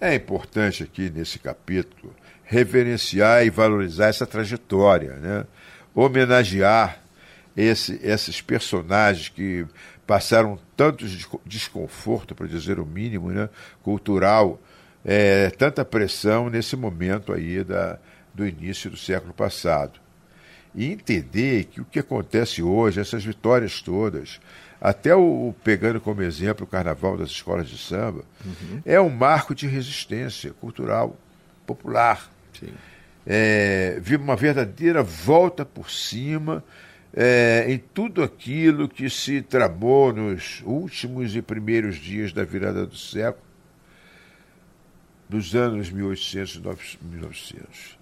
é 0.00 0.14
importante 0.14 0.82
aqui 0.82 1.08
nesse 1.08 1.38
capítulo 1.38 2.14
reverenciar 2.44 3.44
e 3.44 3.50
valorizar 3.50 4.08
essa 4.08 4.26
trajetória, 4.26 5.14
né? 5.14 5.46
homenagear 5.94 7.00
esse, 7.56 7.98
esses 8.02 8.40
personagens 8.40 9.30
que 9.30 9.66
passaram 10.06 10.58
tanto 10.76 11.04
desconforto, 11.44 12.34
para 12.34 12.46
dizer 12.46 12.78
o 12.78 12.86
mínimo, 12.86 13.30
né, 13.30 13.48
cultural, 13.82 14.60
é, 15.04 15.50
tanta 15.50 15.84
pressão 15.84 16.48
nesse 16.48 16.76
momento 16.76 17.32
aí 17.32 17.64
da, 17.64 17.98
do 18.32 18.46
início 18.46 18.90
do 18.90 18.96
século 18.96 19.32
passado. 19.32 19.98
E 20.76 20.92
entender 20.92 21.64
que 21.64 21.80
o 21.80 21.84
que 21.84 21.98
acontece 21.98 22.62
hoje, 22.62 23.00
essas 23.00 23.24
vitórias 23.24 23.80
todas, 23.80 24.38
até 24.80 25.16
o, 25.16 25.54
pegando 25.64 26.00
como 26.00 26.22
exemplo 26.22 26.64
o 26.64 26.68
carnaval 26.68 27.16
das 27.16 27.30
escolas 27.30 27.68
de 27.68 27.78
samba, 27.78 28.22
uhum. 28.44 28.82
é 28.84 29.00
um 29.00 29.08
marco 29.08 29.54
de 29.54 29.66
resistência 29.66 30.52
cultural, 30.52 31.16
popular. 31.66 32.30
Sim. 32.58 32.72
É, 33.26 33.98
uma 34.20 34.36
verdadeira 34.36 35.02
volta 35.02 35.64
por 35.64 35.90
cima 35.90 36.62
é, 37.16 37.64
em 37.66 37.78
tudo 37.78 38.22
aquilo 38.22 38.88
que 38.88 39.08
se 39.08 39.40
tramou 39.40 40.12
nos 40.12 40.62
últimos 40.66 41.34
e 41.34 41.40
primeiros 41.40 41.96
dias 41.96 42.32
da 42.32 42.44
virada 42.44 42.84
do 42.84 42.96
século, 42.96 43.44
dos 45.26 45.54
anos 45.54 45.90
1800 45.90 46.98
e 47.00 47.04
1900. 47.04 47.98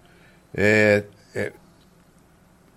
É, 0.53 1.05
é, 1.35 1.53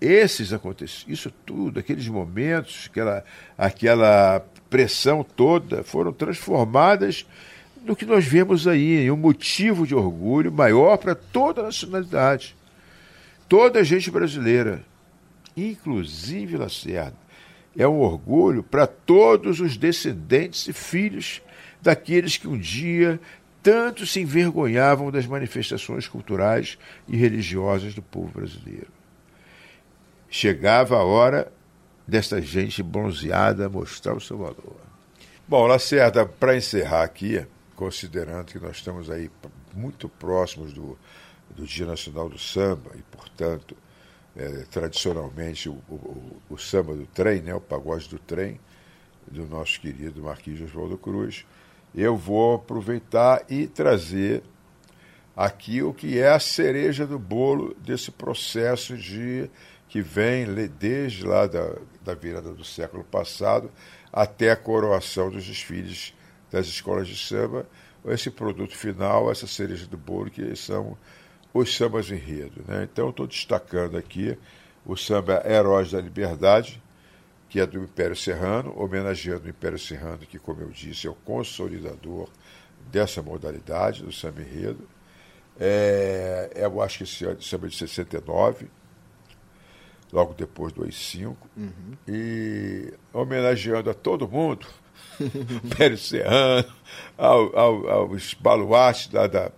esses 0.00 0.52
acontecimentos, 0.52 1.12
isso 1.12 1.32
tudo, 1.44 1.80
aqueles 1.80 2.06
momentos, 2.08 2.88
aquela, 2.90 3.24
aquela 3.56 4.44
pressão 4.70 5.24
toda, 5.24 5.82
foram 5.82 6.12
transformadas 6.12 7.26
no 7.84 7.96
que 7.96 8.06
nós 8.06 8.24
vemos 8.24 8.66
aí, 8.66 8.98
em 8.98 9.10
um 9.10 9.16
motivo 9.16 9.86
de 9.86 9.94
orgulho 9.94 10.52
maior 10.52 10.96
para 10.98 11.14
toda 11.14 11.60
a 11.60 11.64
nacionalidade, 11.64 12.56
toda 13.48 13.80
a 13.80 13.82
gente 13.82 14.10
brasileira 14.10 14.84
inclusive 15.66 16.56
Lacerda. 16.56 17.16
É 17.76 17.86
um 17.86 18.00
orgulho 18.00 18.62
para 18.62 18.86
todos 18.86 19.60
os 19.60 19.76
descendentes 19.76 20.66
e 20.68 20.72
filhos 20.72 21.40
daqueles 21.80 22.36
que 22.36 22.48
um 22.48 22.58
dia 22.58 23.20
tanto 23.62 24.06
se 24.06 24.20
envergonhavam 24.20 25.10
das 25.10 25.26
manifestações 25.26 26.08
culturais 26.08 26.78
e 27.06 27.16
religiosas 27.16 27.94
do 27.94 28.02
povo 28.02 28.28
brasileiro. 28.28 28.97
Chegava 30.30 30.96
a 30.96 31.04
hora 31.04 31.52
desta 32.06 32.40
gente 32.40 32.82
bronzeada 32.82 33.68
mostrar 33.68 34.14
o 34.14 34.20
seu 34.20 34.38
valor. 34.38 34.76
Bom, 35.46 35.66
Lacerda, 35.66 36.26
para 36.26 36.56
encerrar 36.56 37.02
aqui, 37.02 37.46
considerando 37.74 38.46
que 38.46 38.58
nós 38.58 38.76
estamos 38.76 39.10
aí 39.10 39.30
muito 39.74 40.08
próximos 40.08 40.72
do, 40.72 40.98
do 41.50 41.64
Dia 41.64 41.86
Nacional 41.86 42.28
do 42.28 42.38
Samba 42.38 42.90
e, 42.94 43.02
portanto, 43.02 43.76
é, 44.36 44.64
tradicionalmente 44.70 45.68
o, 45.68 45.72
o, 45.88 46.42
o, 46.50 46.58
samba 46.58 46.94
do 46.94 47.06
trem, 47.06 47.42
né, 47.42 47.54
o 47.54 47.60
pagode 47.60 48.08
do 48.08 48.18
trem, 48.18 48.60
do 49.26 49.46
nosso 49.46 49.80
querido 49.80 50.22
Marquinhos 50.22 50.62
Oswaldo 50.62 50.96
Cruz, 50.96 51.44
eu 51.94 52.16
vou 52.16 52.54
aproveitar 52.54 53.44
e 53.48 53.66
trazer 53.66 54.42
aqui 55.36 55.82
o 55.82 55.92
que 55.92 56.18
é 56.18 56.30
a 56.30 56.38
cereja 56.38 57.06
do 57.06 57.18
bolo 57.18 57.74
desse 57.80 58.10
processo 58.10 58.96
de 58.96 59.50
que 59.88 60.02
vem 60.02 60.46
desde 60.78 61.24
lá 61.24 61.46
da, 61.46 61.76
da 62.04 62.14
virada 62.14 62.52
do 62.52 62.64
século 62.64 63.02
passado 63.04 63.70
até 64.12 64.50
a 64.50 64.56
coroação 64.56 65.30
dos 65.30 65.46
desfiles 65.46 66.14
das 66.50 66.66
escolas 66.66 67.08
de 67.08 67.16
samba, 67.16 67.66
esse 68.06 68.30
produto 68.30 68.76
final, 68.76 69.30
essa 69.30 69.46
cereja 69.46 69.86
do 69.86 69.96
bolo, 69.96 70.30
que 70.30 70.54
são 70.56 70.96
os 71.52 71.74
sambas 71.74 72.10
enredo. 72.10 72.64
Né? 72.66 72.88
Então, 72.90 73.10
estou 73.10 73.26
destacando 73.26 73.96
aqui 73.96 74.38
o 74.84 74.96
samba 74.96 75.42
Heróis 75.46 75.90
da 75.90 76.00
Liberdade, 76.00 76.82
que 77.48 77.60
é 77.60 77.66
do 77.66 77.78
Império 77.82 78.16
Serrano, 78.16 78.74
homenageando 78.76 79.46
o 79.46 79.50
Império 79.50 79.78
Serrano, 79.78 80.18
que, 80.18 80.38
como 80.38 80.60
eu 80.60 80.70
disse, 80.70 81.06
é 81.06 81.10
o 81.10 81.14
consolidador 81.14 82.28
dessa 82.90 83.22
modalidade 83.22 84.02
do 84.02 84.12
samba 84.12 84.42
enredo. 84.42 84.88
É, 85.58 86.50
eu 86.54 86.80
acho 86.80 86.98
que 86.98 87.04
esse 87.04 87.26
samba 87.40 87.68
de 87.68 87.76
69. 87.76 88.68
Logo 90.12 90.34
depois 90.34 90.72
do 90.72 90.84
AI-5, 90.84 91.36
e 92.06 92.92
homenageando 93.12 93.90
a 93.90 93.94
todo 93.94 94.28
mundo, 94.28 94.66
Pério 95.76 95.98
Serrano, 95.98 96.68
ao, 97.16 97.58
ao, 97.58 97.88
aos 97.88 98.34
baluartes 98.34 99.08
da, 99.08 99.26
da, 99.26 99.52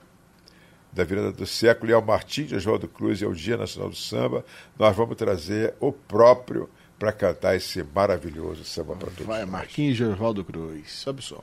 da 0.92 1.04
virada 1.04 1.32
do 1.32 1.46
século, 1.46 1.90
e 1.90 1.94
ao 1.94 2.02
Martim 2.02 2.44
de 2.44 2.56
Oswaldo 2.56 2.88
Cruz 2.88 3.20
e 3.20 3.24
ao 3.24 3.32
Dia 3.32 3.56
Nacional 3.56 3.90
do 3.90 3.96
Samba, 3.96 4.44
nós 4.78 4.96
vamos 4.96 5.16
trazer 5.16 5.74
o 5.80 5.92
próprio 5.92 6.68
para 6.98 7.12
cantar 7.12 7.56
esse 7.56 7.82
maravilhoso 7.82 8.62
samba 8.62 8.94
para 8.94 9.10
todos 9.10 9.26
Vai. 9.26 9.46
Marquinhos 9.46 9.96
de 9.96 10.04
Oswaldo 10.04 10.44
Cruz. 10.44 10.92
Sobe 10.92 11.20
o 11.20 11.22
som. 11.22 11.42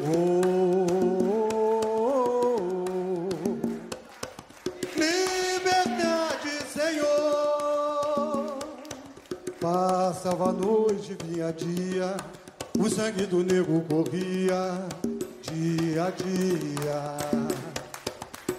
Liberdade, 0.00 0.51
Passava 10.22 10.52
noite, 10.52 11.16
vinha 11.24 11.52
dia, 11.52 12.16
o 12.78 12.88
sangue 12.88 13.26
do 13.26 13.42
negro 13.42 13.84
corria 13.90 14.86
dia 15.42 16.04
a 16.04 16.10
dia. 16.10 17.18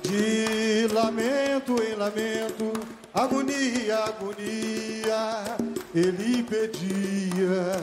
De 0.02 0.94
lamento 0.94 1.82
em 1.82 1.96
lamento, 1.96 2.74
agonia, 3.14 3.98
agonia, 3.98 5.56
ele 5.96 6.44
pedia 6.44 7.78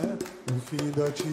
o 0.55 0.61
fim 0.61 0.91
da 0.91 1.11
tirania. 1.11 1.31